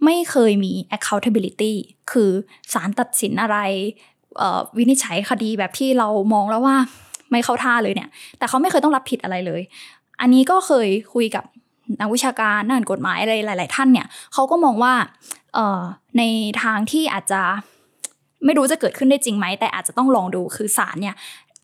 [0.04, 1.74] ไม่เคยมี accountability
[2.12, 2.30] คือ
[2.72, 3.58] ศาลตัดสินอะไร
[4.76, 6.76] วินิจฉัยคดีแบบที่เรามองแล้วว่า
[7.30, 8.08] ไม่เข้าท่าเลยเนี่ย
[8.38, 9.62] แต่เขาไม่เคยต้องรับผิดอะไรเลย
[10.20, 11.44] อันนี้ก็เคยคุยกับ
[12.00, 14.94] นักวิชาการด้านกฎหมายอะไรหลาย ๆ ท่านเนี่ยเขาก็มองว่า
[16.18, 16.22] ใน
[16.62, 17.42] ทางที่อาจจะ
[18.44, 21.14] ไม่รู้จะเกิดขึ้นได้จริงไหม แต่อาจจะต้องลองดูคือศาลเนี่ย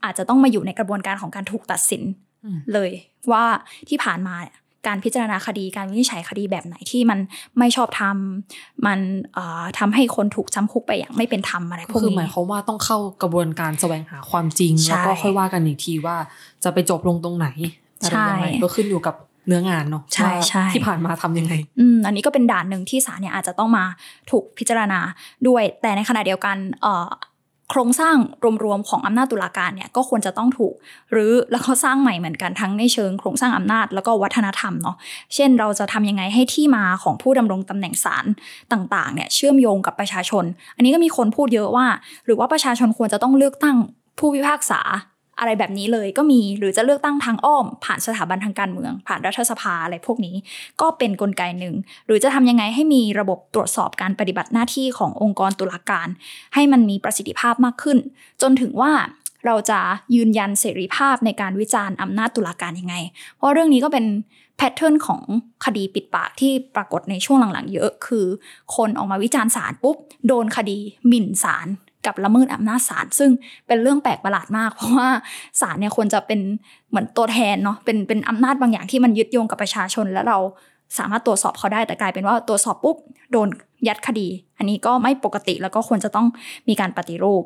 [0.04, 2.02] อาจจะต้องมาอยู่ในกระบวนการของการถูกตัดสิน
[2.44, 2.90] อืมเลย
[3.32, 3.44] ว่า
[3.88, 4.56] ที่ผ่านมาเนี่ย
[4.86, 7.18] การพิจารณาคดีการวินิจฉัยคดีแบบไหนที่มัน
[7.58, 8.98] ไม่ชอบทำมัน
[9.34, 16.16] เอ่อทำให้คนถูกจำคุกไปอย่างไม่เป็นธรรมอะไรพก็วกคือนี้หมายความว่าต้องเข้ากระบวนการแสวงหาความจริงใช่แล้วก็ค่อยว่ากันอีกทีว่า
[16.64, 17.48] จะไปจบลงตรงไหน
[18.00, 19.14] อะไรยังไงใช่ก็ขึ้นอยู่กับ
[19.46, 23.84] เนื้องานเนาะใช่ว่าใช่ที่ผ่านมาทำยังไงอืมอันนี้ก็เป็นด่านหนึ่งที่ศาลเนี่ยอาจจะต้องมา
[24.30, 25.00] ถูกพิจารณา
[25.48, 27.08] ด้วย แต่ในขณะเดียวกันเอ่อ
[27.70, 28.16] โครงสร้าง
[28.64, 30.74] รวมๆของอำนาจตุลาการเนี่ยก็ควรจะต้องถูก
[31.12, 34.96] หรือแล้วก็สร้างใหม่เหมือนกันทั้งในเชิงโครงสร้างอำนาจแล้วก็วัฒนธรรมเนาะ
[35.34, 38.24] เช่นเราจะทำยังไงให้ที่มาของผู้ดำรงตำแหน่งศาล
[38.72, 40.44] ต่างๆเนี่ยเชื่อมโยงกับประชาชน
[40.76, 41.86] อันนี้ก็มีคนพูดเยอะว่า
[42.26, 43.76] หรือว่าประชาชนควรจะต้องเลือกตั้ง
[44.18, 44.80] ผู้พิพากษา
[45.42, 50.34] อะไรแบบนี้เลยก็มีหรือจะเลือกตั้งทางอ้อม ผ่านสถาบันทางการเมือง ผ่านรัฐสภาอะไรพวกนี้
[50.80, 51.74] ก็เป็นนกลไกหนึ่ง
[52.06, 56.08] หรือจะทำยังไงให้มีระบบตรวจสอบการปฏิบัติหน้าที่ขององค์กรตุลาการ
[56.54, 57.98] ให้มันมีประสิทธิภาพมากขึ้น
[58.42, 58.92] จนถึงว่า
[59.46, 59.80] เราจะ
[60.14, 62.96] ยืนยันเสรีภาพในการวิจารณ์อำนาจตุลาการยังไง
[63.36, 64.04] เพราะเรื่องนี้ก็เป็น
[64.56, 65.22] แพทเทิร์นของ
[65.64, 68.26] คดีปิดปากที่ปรากฏในช่วงหลังๆ เยอะ คือ
[68.76, 70.78] คนออกมาวิจารณ์ศาลปุ๊บ โดนคดี
[71.08, 71.66] หมิ่นศาล
[72.06, 73.30] กับละเมิดอำนาจศาลซึ่ง
[73.66, 75.08] เป็นเรื่องแปลกประหลาดมาก เพราะว่า
[75.60, 76.40] ศาลเนี่ยควรจะเป็น
[76.90, 80.38] เหมือนตัวแทนเนาะเป็นเป็นอำนาจบางอย่างที่มันยึดโยงกับประชาชน แล้วเรา
[80.98, 82.96] สามารถตรวจสอบเขาได้แต่กลายเป็นว่าตรวจสอบปุ๊บ
[83.32, 83.48] โดน
[83.88, 84.28] ยัดคดี
[84.58, 86.26] อันนี้ก็ไม่ปกติแล้วก็ควรจะต้อง
[86.68, 87.42] มีการปฏิรูป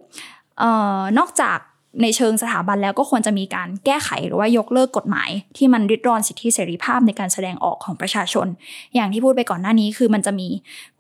[0.62, 0.64] อ
[0.98, 1.58] อนอกจาก
[2.02, 8.46] ในเชิงสถาบันแล้วก็ควรจะมีการแก้ไขหรือว่ายกเลิกกฎหมาย ที่มันลิดรอนสิทธิเสรีภาพในการแสดงออกของประชาชน
[8.94, 10.48] อย่างที่พูดไปก่อนหน้านี้คือมันจะมี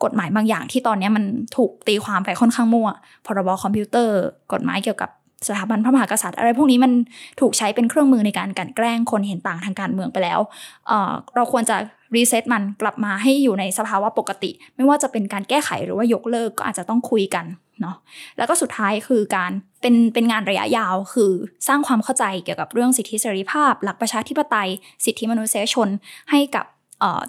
[0.02, 1.24] กฎหมายบางอย่างที่ตอนนี้มัน
[1.56, 2.88] ถูกตีความไปค่อนข้างมั่ว
[3.26, 4.16] พรบคอมพิวเตอร์
[4.52, 5.10] กฎหมายเกี่ยวกับ
[5.48, 6.92] สถาบันพระมหากษัตริย์ อะไรพวกนี้มัน
[7.40, 10.40] ถูกใช้เป็นเครื่องมือในการกลั่นแกล้งคนเห็นต่างทางการเมืองไปแล้ว
[10.86, 11.76] เเราควรจะ
[12.16, 17.46] reset มันกลับมาให้อยู่ในสภาวะปกติ ไม่ว่าจะเป็นการแก้ไขหรือว่ายกเลิกก็อาจจะต้องคุยกัน
[17.80, 17.96] เนาะ
[18.36, 21.32] แล้วก็สุดท้ายคือการเป็นเป็นงานระยะยาวคือ
[21.68, 24.70] สร้างความเข้าใจเกี่ยวกับเรื่องสิทธิเสรีภาพ หลักประชาธิปไตย
[25.04, 25.88] สิทธิมนุษยชน
[26.30, 26.64] ให้กับ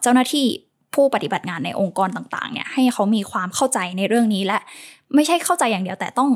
[0.01, 0.47] เจ้าหน้าที่
[0.95, 4.57] ผู้ปฏิบัติงานในองค์กรต่างๆเนี่ยให้เขามีความเข้าใจในเรื่องนี้และ
[5.15, 6.29] ไม่ใช่เข้าใจอย่างเดียวแต่ต้อง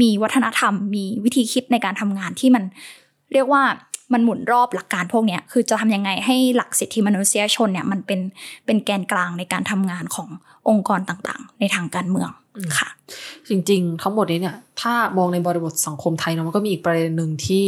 [0.00, 2.64] มีวัฒนธรรม มีวิธีคิดในการทำงานที่มัน
[3.32, 3.62] เรียกว่า
[4.12, 8.20] มันหมุนรอบหลักการพวกนี้คือจะทำยังไงให้หลักสิทธิมนุษยชนเนี่ยมันเป็น
[8.66, 10.28] เป็นแกนกลางในการทำงานของ
[10.68, 12.30] องค์กรต่างๆ ในทางการเมือง
[12.78, 12.88] ค่ะ
[13.48, 17.66] จริงๆ ทั้งหมดนี้เนี่ย ถ้ามองในบริบทสังคมไทยเนาะมันก็มีอีกประเด็นหนึ่งที่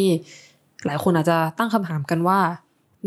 [0.86, 2.38] หลายคนอาจจะตั้งคำถามกันว่า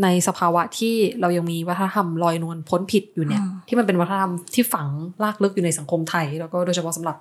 [0.02, 4.88] ในสภาวะที่เรายังมีวัฒนธรรมลอยนวลพ้นผิดอยู่เนี่ย ที่มันเป็นวัฒนธรรมที่ฝัง
[5.24, 7.16] ลากลึกอยู่ในสังคมไทย แล้วก็โดยเฉพาะสำหรับ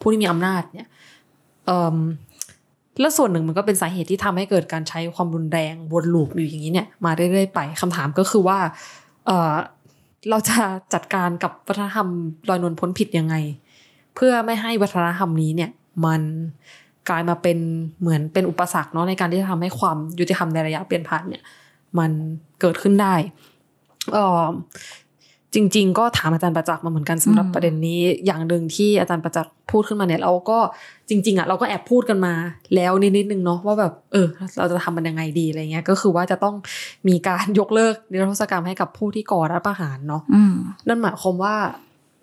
[0.00, 0.88] ผู้ที่มีอำนาจเนี่ย
[3.00, 8.58] แล้วส่วนหนึ่งมันก็เป็นสาเหตุที่ทำให้เกิดการใช้ความรุนแรงวนลูปอยู่อย่างนี้เนี่ยมาเรื่อยๆไปคำถามก็คือว่า
[9.26, 9.52] เออ
[10.30, 10.56] เราจะ
[10.94, 12.08] จัดการกับวัฒนธรรม
[12.48, 13.34] ลอยนวลพ้นผิดยังไง
[14.14, 15.70] เพื่อไม่ให้วัฒนธรรมนี้เนี่ย
[16.04, 16.22] มัน
[17.08, 17.58] กลายมาเป็น
[18.00, 21.42] เหมือนเป็นอุปสรรคเนาะในการที่จะทำให้ความยุติธรรมในระยะเปลี่ยนผ่านเนี่ย
[21.98, 22.10] มัน
[22.60, 23.14] เกิดขึ้นได้
[24.12, 24.44] เออ
[25.54, 30.58] จริง ๆ ก็ถามอาจารย์ประจักษ์มาเหมือนกันสำหรับประเด็นนี้ อย่างหนึ่งที่อาจารย์ประจักษ์พูดขึ้นมาเนี่ยเราก็
[31.08, 32.34] จริง ๆอะเราก็แอบพูดกันมา
[32.74, 34.26] แล้วนิดนิดนึงเนาะว่าแบบเออ
[34.58, 36.54] เราจะทำมันยังไงดีอะไรเงี้ยก็คือว่าจะต้อง
[37.08, 40.22] มีการยกเลิกนิรโทษกรรมให้กับผู้ที่ก่อรัฐประหารเนาะ
[40.88, 41.54] นั่นหมายความว่า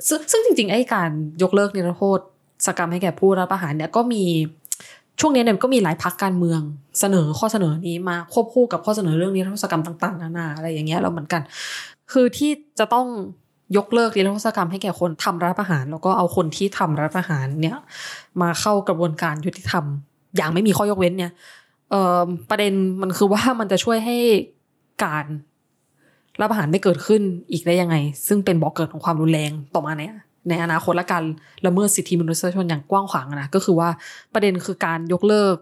[0.07, 1.09] ซึ่งซึ่งจริงๆไอ้การ
[1.43, 2.19] ยกเลิกนิรโทษ
[2.77, 4.23] กรรมให้แก่ผู้รัฐประหารเนี่ยก็มี
[5.19, 6.61] ช่วงนี้เนี่ยก็มีหลายพักการเมือง
[6.99, 11.41] เสนอข้อเสนอนี้มาควบคู่กับข้อเสนอเรื่องนิรโทษกรรมต่างๆนานาอะไรอย่างเงี้ยเราเหมือนกัน
[12.11, 13.07] คือที่จะต้อง
[13.77, 17.77] ยกเลิกนิรโทษกรรมให้แก่คนทำรัฐประหาร แล้วก็เอาคนที่ทำรัฐประหารเนี่ย
[18.41, 19.85] มาเข้ากระบวนการยุติธรรม
[20.35, 21.31] อย่างไม่มีข้อยกเว้นเนี่ย
[21.89, 24.17] เออประเด็นมันคือว่ามันจะช่วยให้
[25.03, 25.25] การ
[26.39, 27.95] รัฐประหารไม่เกิดขึ้นอีกได้ยังไง
[28.27, 30.15] ซึ่งเป็นบ่อกเกิดของความรุนแรงต่อมาเนี่ย
[30.49, 31.23] ในอนาคตและการ
[31.65, 33.89] ละเมิดสิทธิมนุษยชนอย่างกว้างขวางนะก็คือว่า
[34.33, 35.55] ประเด็นคือการยกเลิก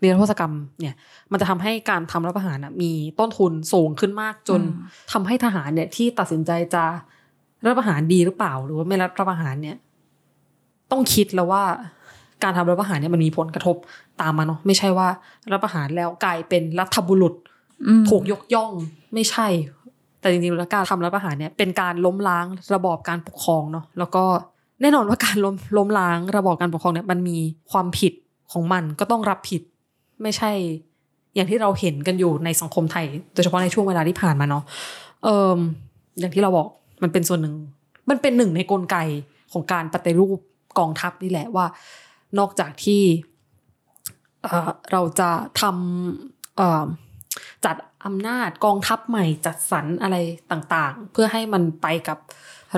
[0.00, 0.96] เรียนโทษกรรมเนี่ย
[1.32, 4.60] มันจะทำให้การทำรัฐประหารมีต้นทุนสูงขึ้นมากจน
[5.12, 6.84] ทำให้ทหารเนี่ยที่ตัดสินใจจะ
[7.64, 9.76] รัฐประหารดีหรือเปล่า หรือว่าไม่รัฐประหารเนี่ย
[10.90, 11.64] ต้องคิดแล้วว่า
[12.42, 13.76] การทำรัฐประหารเนี่ยมันมีผลกระทบ
[14.20, 15.08] ตามมาเนาะไม่ใช่ว่า
[15.50, 17.34] รัฐประหารแล้วกลายเป็นรัฐบุรุษ
[18.08, 18.72] ถูกยกย่อง
[19.14, 19.46] ไม่ใช่
[20.20, 24.24] แต่จริงๆแล้วการทำรัฐประหารเนี่ยเป็นการล้มล้างระบอบการปกครองเนาะแล้วก็
[24.80, 27.38] แน่นอนว่าการล้มล้มล้างระบอบการปกครองเนี่ยมันมี
[27.70, 28.12] ความผิด
[28.52, 29.62] ของมันก็ต้องรับผิด
[30.22, 30.50] ไม่ใช่
[31.34, 33.04] อย่างที่เราเห็นกันอยู่ในสังคมไทย
[33.34, 34.64] โดยเฉพาะในช่วงเวลาที่ผ่านมาเนาะ
[35.24, 35.58] เออ
[36.20, 36.66] อย่างที่เราบอก
[37.02, 37.54] มันเป็นส่วนหนึ่ง
[38.10, 38.96] มันเป็นหนึ่งในกลไก
[39.52, 40.38] ของการปฏิรูป
[40.78, 41.66] กองทัพนี่แหละว่า
[42.38, 43.02] นอกจากที่
[44.92, 50.16] เราจะทำจัด อำนาจกองทัพใหม่จัดสรรอะไร
[50.50, 52.18] ต่างๆ เพื่อให้มันไปกับ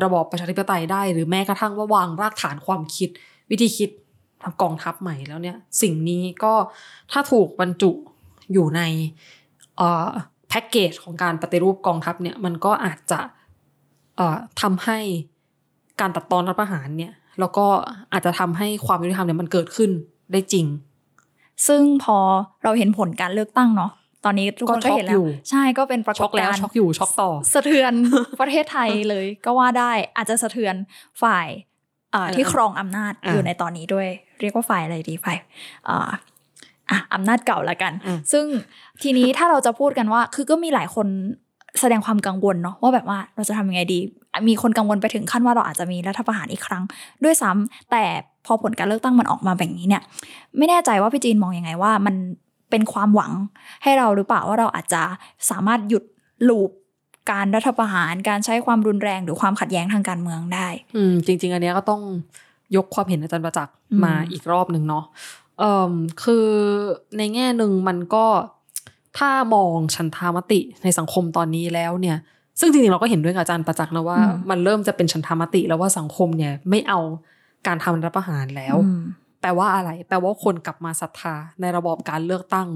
[0.03, 3.09] ระบอบประชาธิปไตยได้ หรือแม้กระทั่งว่าวางรากฐานความคิด
[3.51, 3.91] วิธีคิด
[4.63, 6.53] กองทัพใหม่แล้วเนี่ย สิ่งนี้ก็
[7.13, 7.91] ถ้าถูกบรรจุ
[8.53, 8.81] อยู่ใน
[10.49, 13.21] แพ็กเกจของการปฏิรูปกองทัพเนี่ยมันก็อาจจะ
[14.61, 14.99] ทำให้
[16.01, 17.67] การตัดตอนรัฐประหารเนี่ยแล้วก็
[18.13, 19.91] อาจจะทำให้ความยุติธรรมเนี่ยมันเกิดขึ้น
[20.33, 20.67] ได้จริง
[21.67, 22.19] ซึ่งพอ
[22.65, 23.91] เราเห็นผลการเลือกตั้งเนาะ
[24.25, 27.93] ตอนนี้ทุกคนก็เห็นแล้ว ใช่ก็เป็นปรากฏการณ์ช็อกอยู่ช็อกต่อ สะเทือน
[28.41, 30.75] ประเทศไทยเลยก็ว่าได้อาจจะสะเทือน
[31.23, 31.49] ฝ่าย
[32.35, 34.09] ที่ครองอำนาจอยู่ในตอนนี้ด้วย
[34.41, 35.37] เรียกว่าฝ่ายอะไรดีฝ่าย
[35.89, 37.93] อะอำนาจเก่าละกัน
[38.33, 38.45] ซึ่ง
[39.03, 41.07] ทีนี้ถ้าเราจะพูดกันว่า คือก็มีหลายคน
[41.81, 43.99] แสดงความกังวลเนาะว่าแบบว่าเราจะทำยังไงดี
[44.49, 46.83] มีคนกังวลไปถึงขั้นว่าเราอาจจะมีรัฐประหารอีกครั้ง
[47.25, 48.05] ด้วยซ้ำแต่
[48.47, 50.03] พอผลการเลือกตั้งมันออกมาแบบนี้เนี่ย
[50.59, 52.15] ไม่แน่ใจว่าพี่จีนมองอยังไงว่ามัน
[52.71, 53.33] เป็นความหวัง
[53.83, 55.03] ให้เราหรือเปล่าว่าเราอาจจะ
[55.51, 56.05] สามารถหยุด
[56.49, 56.71] ลูป
[57.31, 62.03] การรัฐประหารการใช้ความรุนแรงหรือความขัดแย้งทางการเมืองได้ อืมจริง ๆ อันนี้ก็ต้อง
[62.77, 65.05] ยกความเห็นอาจารย์ประจักษ์มาอีกรอบหนึ่งเนาะ
[65.59, 65.93] เอ่อ
[66.25, 66.49] คือ
[67.19, 68.27] ในแง่หนึ่งมันก็
[69.19, 72.17] ถ้ามองชันทามติในสังคมตอนนี้แล้วเนี่ย
[72.61, 76.99] ซึ่งจริงๆเราก็เห็นด้วยกับอาจารย์ประจักษ์นะว่าอืมมันเริ่มจะเป็นชันทามติแล้วว่าสังคมเนี่ยไม่เอา
[77.67, 79.03] การทำรัฐประหารแล้วอืม
[79.41, 82.69] แปลว่าอะไร แปลว่าคนกลับมาศรัทธาในระบอบการเลือกตั้ง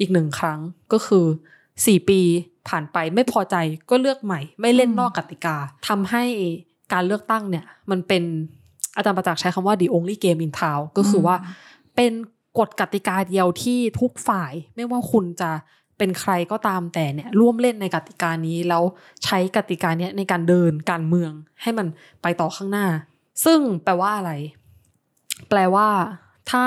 [0.00, 0.60] อีกหนึ่งครั้ง
[0.92, 1.26] ก็คือ
[1.86, 2.20] สี่ปี
[2.68, 3.56] ผ่านไปไม่พอใจ
[3.90, 5.56] ก็เลือกใหม่ ไม่เล่นอืมนอกกติกา
[5.88, 6.24] ทำให้
[6.92, 8.22] การเลือกตั้งเนี่ย มันเป็น
[8.96, 11.36] อาจารย์ประจักษ์ใช้คำว่า the only game in town ก็คือว่า
[11.96, 12.12] เป็น
[12.58, 15.50] กฎกติกาเดียวที่ทุกฝ่าย ไม่ว่าคุณจะ
[15.98, 18.82] เป็นใครก็ตามแต่เนี่ยร่วมเล่นในกติกานี้แล้ว
[19.24, 21.86] ใช้กติกาเนี้ยในการเดินการเมืองให้มัน
[22.22, 22.86] ไปต่อข้างหน้า
[23.44, 24.32] ซึ่งแปลว่าอะไร
[25.48, 25.88] แปลว่า
[26.50, 26.64] ถ้า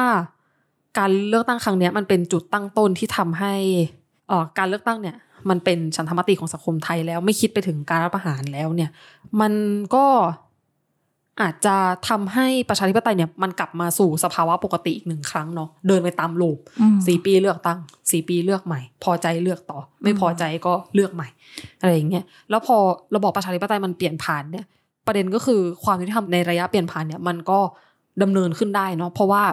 [0.97, 3.53] การเลือกตั้งครั้งเนี้ยมันเป็นจุดตั้งต้นที่ทำให้
[4.27, 5.15] เอ่อการเลือกตั้งเนี่ย
[5.49, 8.89] มันเป็นฉันทามติของสังคมไทยแล้ว ไม่คิดไปถึงการรัฐประหารแล้วเนี่ย
[9.41, 9.53] มัน
[9.95, 10.05] ก็
[11.41, 11.75] อาจจะ
[12.09, 17.79] ทำให้ประชาธิปไตยเนี่ยมันกลับมาสู่สภาวะปกติอีกหนึ่งครั้งเนาะเดินไปตามลูปอืมสี่ปีเลือกตั้ง
[18.11, 21.27] สี่ปีเลือกใหม่ พอใจเลือกต่อ ไม่พอใจก็เลือกใหม่
[21.79, 22.77] อะไรอย่างเงี้ยแล้วพอ
[23.15, 24.65] ระบอบประชาธิปไตยมันเปลี่ยนผ่านเนี่ย
[25.07, 27.59] ประเด็นก็คือความยุติธรรมในระยะเปลี่ยนผ่านเนี่ยมันก็
[28.23, 29.43] ดำเนินขึ้นได้เนาะเพราะว่า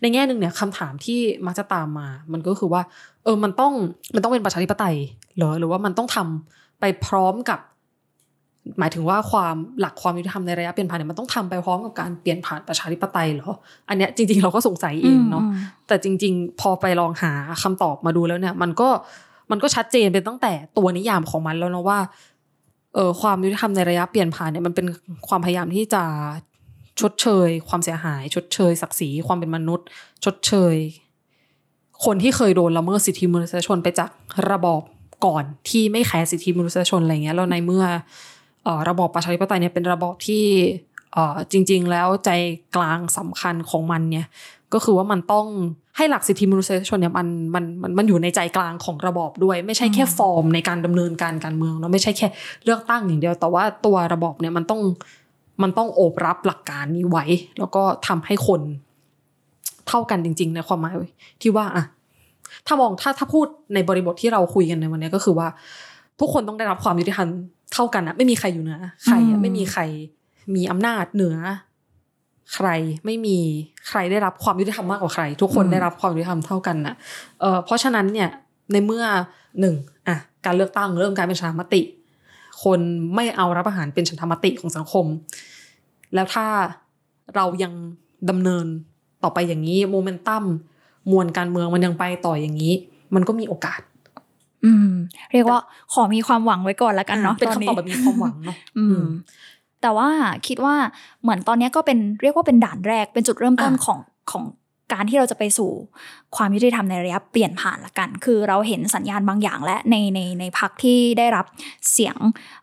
[0.00, 2.82] ในแง่หนึ่งเนี่ยคำถามที่มักจะตามมา มันก็คือว่า
[3.24, 3.72] เออมันต้อง
[4.14, 4.96] มันต้องเป็นประชาธิปไตย
[5.36, 7.58] เหรอหรือว่ามันต้องทำไปพร้อมกับ
[8.78, 13.52] หมายถึงว่าความหลักความยุติธรรมในระยะเปลี่ยนผ่านเนี่ยมันต้องทำไปพร้อมกับการเปลี่ยนผ่านประชาธิปไตยเหรอ
[13.88, 15.54] อันเนี้ยจริง ๆ เราก็สงสัยเองเนาะม
[15.86, 17.32] แต่จริง ๆ พอไปลองหา
[17.62, 18.88] คำตอบมาดูแล้วเนี่ย มันก็
[19.50, 21.98] มันก็ชัดเจนเป็นตั้งแต่ตัวนิยามของมันแล้วนะว่า
[22.94, 24.86] เออความยุติธรรมในระยะเปลี่ยนผ่านเนี่ยมันเป็น
[25.28, 26.02] ความพยายามที่จะ
[27.00, 29.86] ชดเชย ความเสียหาย ชดเชย ศักดิ์ศรีความเป็นมนุษย์
[30.24, 30.74] ชดเชย
[32.04, 34.10] คนที่เคยโดนละเมิดสิทธิมนุษยชนไปจาก
[34.50, 34.82] ระบอบ
[35.26, 37.84] ก่อนที่ไม่แคร์สิทธิมนุษยชนอะไรเงี้ยแล้วในเมื่อ
[38.64, 40.44] เอ่อระบอบประชาธิปไตยเนี่ยเป็นระบอบที่
[41.12, 42.30] เอ่อจริง ๆ แล้วใจ
[42.76, 44.26] กลางสำคัญของมันเนี่ย
[44.72, 45.46] ก็คือว่ามันต้อง
[45.96, 52.28] ให้หลักสิทธิมนุษยชนเนี่ยมันมันมันมันอยู่ในใจกลางของระบอบด้วย ไม่ใช่แค่ฟอร์มในการดำเนินการการเมืองเนาะไม่ใช่แค่
[52.64, 54.80] เลือกตั้งอย่างเดียว แต่ว่าตัวระบอบเนี่ยมันต้อง
[55.62, 57.24] มันต้องโอบรับหลักการนี้ไว้
[57.58, 58.60] แล้วก็ทำให้คน
[59.88, 60.94] เท่ากันจริง ๆ ในความหมาย
[61.42, 61.84] ที่ว่าอะ
[62.66, 65.48] ถ้ามองถ้าถ้าพูดในบริบทที่เราคุยกันในวันนี้ก็คือว่า
[66.20, 67.28] ทุกคนต้องได้รับความยุติธรรม
[67.72, 69.82] เท่ากันอะไม่มีใครอยู่เหนือใครอือะมไม่มีใคร
[70.54, 71.36] มีอำนาจเหนือ
[72.54, 72.68] ใคร
[73.04, 73.38] ไม่มี
[73.88, 76.94] ใครได้รับความยุติธรรมมากกว่าใคร ทุกคนได้รับความยุติธรรมเท่ากันนะ
[77.40, 78.28] เออเพราะฉะนั้นเนี่ย
[78.72, 79.04] ในเมื่อ
[79.60, 79.74] หนึ่ง
[80.08, 81.80] อะการเลือกตั้งเริ่มกลายเป็นฉันทามติ
[82.64, 82.80] คน
[83.14, 85.06] ไม่เอารับอาหารเป็นฉันทามติของสังคม
[86.14, 86.46] แล้วถ้า
[87.34, 87.72] เรายัง
[88.30, 88.66] ดำเนิน
[89.22, 90.44] ต่อไปอย่างนี้โมเมนตัม
[91.10, 92.74] มวลการเมืองมันยังไปต่ออย่างนี้
[93.14, 93.80] มันก็มีโอกาส
[94.64, 94.90] อืม
[95.32, 95.60] เรียกว่า
[95.92, 99.04] ขอมีความหวังไว้ก่อนแล้วกันเนาะเป็นตอนคำนี้ตอบแบบมีความหวังเนาะอือืมม
[99.82, 100.08] แต่ว่า
[100.46, 100.74] คิดว่า
[101.22, 103.98] เหมือนตอนเนี้ยก็เป็นเรียกว่าเป็นด่านแรกเป็นจุดเริ่มต้นอะของ
[104.30, 104.44] ของ
[104.92, 105.70] การที่เราจะไปสู่
[106.36, 111.46] ความยุติธรรมในระยะเปลี่ยนผ่านละกัน คือเราเห็นสัญญาณบางอย่างและในในในพักที่ได้รับ
[111.92, 112.16] เสียง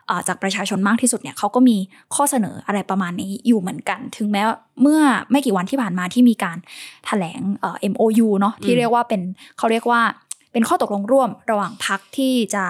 [0.06, 1.76] เอ่อจากประชาชนมากที่สุดเนี่ยเขาก็มี
[2.14, 4.42] ข้อเสนออะไรประมาณนี้อยู่เหมือนกัน ถึงแม้
[4.82, 5.00] เมื่อ
[5.30, 6.58] ไม่กี่วันที่ผ่านมาที่มีการ
[7.06, 9.20] แถลงเอ่อ MOU เนาะที่อืมเรียกว่าเป็น
[9.58, 10.02] เขาเรียกว่า
[10.52, 12.64] เป็นข้อตกลงร่วมระหว่างพักที่จะ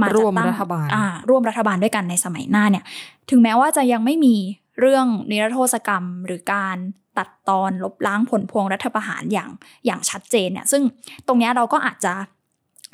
[0.00, 2.84] มาจัดร่วมตั้งรัฐบาลอ่าร่วมรัฐบาลด้วยกันในสมัยหน้าเนี่ย
[3.30, 4.36] ถึงแม้ว่าจะยังไม่มี
[4.80, 6.76] เรื่องนิรโทษกรรมหรือการ
[7.18, 9.50] ตัดตอนลบล้างผลพวงรัฐประหารอย่าง
[9.86, 10.82] อย่างชัดเจนเนี่ยซึ่ง
[11.26, 12.12] ตรงนี้เราก็อาจจะ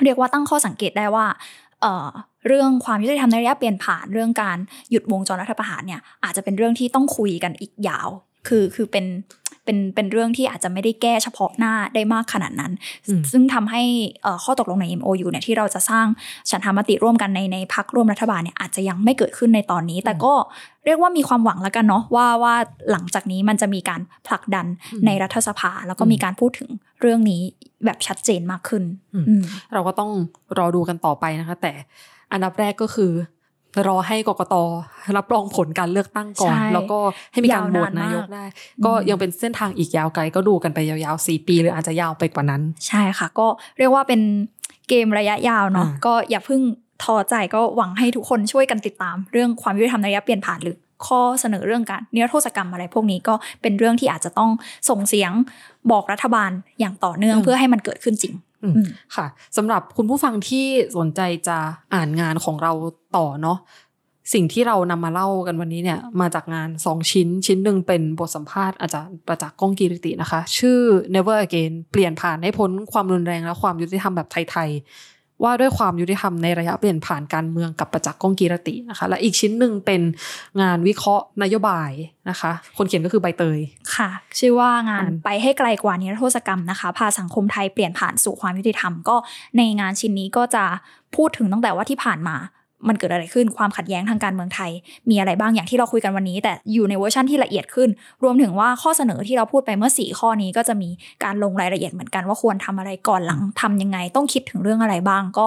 [0.03, 1.25] เรียกว่าตั้งข้อสังเกตได้ว่า
[1.81, 2.09] เออ
[2.47, 4.57] เรื่องความยุติธรรมในระยะเปลี่ยนผ่านเรื่องการ
[4.89, 8.09] หยุดวงจรรัฐประหารเนี่ยอาจจะเป็นเรื่องที่ต้องคุยกันอีกยาว
[8.47, 9.05] คือคือเป็น
[9.65, 12.71] เป็นเป็นเรื่องที่อาจจะไม่ได้แก้เฉพาะหน้าได้มากขนาดนั้น
[13.07, 13.83] อืมซึ่งทำให้
[14.23, 16.05] เอ่อข้อตกลงใน MOU เนี่ยที่เราจะสร้าง
[16.49, 20.33] ฉันทามติร่วมกันในในพักร่วมรัฐบาลเนี่ยอาจจะยังไม่เกิดขึ้นในตอนนี้ แต่ก็
[20.85, 22.55] เรียกว่ามีความหวังแล้วกันเนาะว่าว่า
[22.91, 26.69] หลังจากนี้มันจะมีการผลักดันอืมในรัฐสภา แล้วก็อืมมีการพูดถึง
[27.01, 27.41] เรื่องนี้
[27.85, 28.83] แบบชัดเจนมากขึ้น
[29.13, 29.43] อืมอืม
[29.73, 30.11] เราก็ต้อง
[30.57, 31.73] รอดูกันต่อไปนะคะ แต่
[32.31, 33.11] อันดับแรกก็คือ
[33.87, 34.55] รอให้กกต
[35.17, 36.99] รับรองผลการเลือกตั้งก่อนใช่แล้วก็
[37.31, 38.45] ให้มีการโหวตยาวนานมากนายกได้
[38.77, 43.47] อืมก็ยังเป็นเส้นทางอีกยาวไกลก็ดูกันไปยาวๆสี่ปี หรืออาจจะยาวไปกว่านั้น ใช่ค่ะ ก็
[43.77, 44.21] เรียกว่าเป็น
[44.89, 46.61] เกมระยะยาวเนาะอ่าก็อย่าเพิ่ง
[47.03, 54.51] ท้อใจก็หวังให้ทุกคนช่วยกันติดตาม เรื่องความยุติธรรมในระยะเปลี่ยนผ่านหรือข้อเสนอเรื่องการนิรโทษกรรมอะไรพวกนี้ก็เป็นเรื่องที่อาจจะต้อง
[54.89, 55.31] ส่งเสียง
[55.91, 58.50] บอกรัฐบาลอย่างต่อเนื่องอืมเพื่อให้มันเกิดขึ้นจริงอืมอืม
[59.15, 59.25] ค่ะ
[59.57, 60.65] สำหรับคุณผู้ฟังที่
[60.97, 61.57] สนใจจะ
[61.93, 62.71] อ่านงานของเรา
[63.17, 63.59] ต่อเนาะ
[64.33, 70.79] สิ่งที่เรานำมาเล่ากันวันนี้เนี่ย มาจากงานสองชิ้นชิ้นหนึ่งเป็นบทสัมภาษณ์อาจารย์ประจักษ์ก้องกีริตินะคะ ชื่อ
[71.15, 74.81] Never Again เปลี่ยนผ่านให้พ้นความรุนแรงและความยุติธรรมแบบไทยๆ
[75.43, 80.01] ว่าด้วยความยุติธรรมในระยะเปลี่ยนผ่านการเมืองกับประจักษ์ก้องกีรตินะคะและอีกชิ้นหนึ่งเป็น
[80.61, 81.91] งานวิเคราะห์นโยบาย
[82.29, 83.59] นะคะ คนเขียนก็คือใบเตย
[83.95, 89.15] ค่ะ ชื่อว่างานไปให้ไกลกว่านิรโทษกรรมนะคะ พาสังคมไทยเปลี่ยนผ่านสู่ความยุติธรรมก็
[89.57, 90.63] ในงานชิ้นนี้ก็จะ
[91.15, 92.35] พูดถึงตั้งแต่ว่าที่ผ่านมา
[92.87, 94.71] มันเกิดอะไรขึ้นความขัดแย้งทางการเมืองไทย
[95.09, 97.89] มีอะไรบ้างอย่างที่เราคุยกันวันนี้ แต่อยู่ในเวอร์ชันที่ละเอียดขึ้น
[98.23, 100.89] รวมถึงว่าข้อเสนอที่เราพูดไปเมื่อ 4 ข้อนี้ก็จะมี
[101.23, 105.45] การลงรายละเอียดเหมือนกันว่าควรทำอะไรก่อนหลังทำยังไง ต้องคิดถึงเรื่องอะไรบ้าง ก็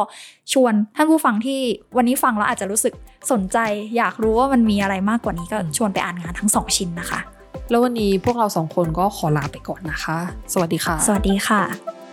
[0.53, 1.59] ชวนท่านผู้ฟังที่
[1.97, 2.95] วันนี้ฟังแล้วอาจจะรู้สึก
[3.33, 3.59] สนใจ
[3.97, 7.21] อยากรู้ว่ามันมีอะไรมากกว่านี้ก็ชวนไปอ่านงานทั้งสองชิ้นนะคะ
[7.71, 10.19] แล้ววันนี้พวกเราสองคนก็ขอลาไปก่อนนะคะ
[10.53, 12.04] สวัสดีค่ะ สวัสดีค่ะ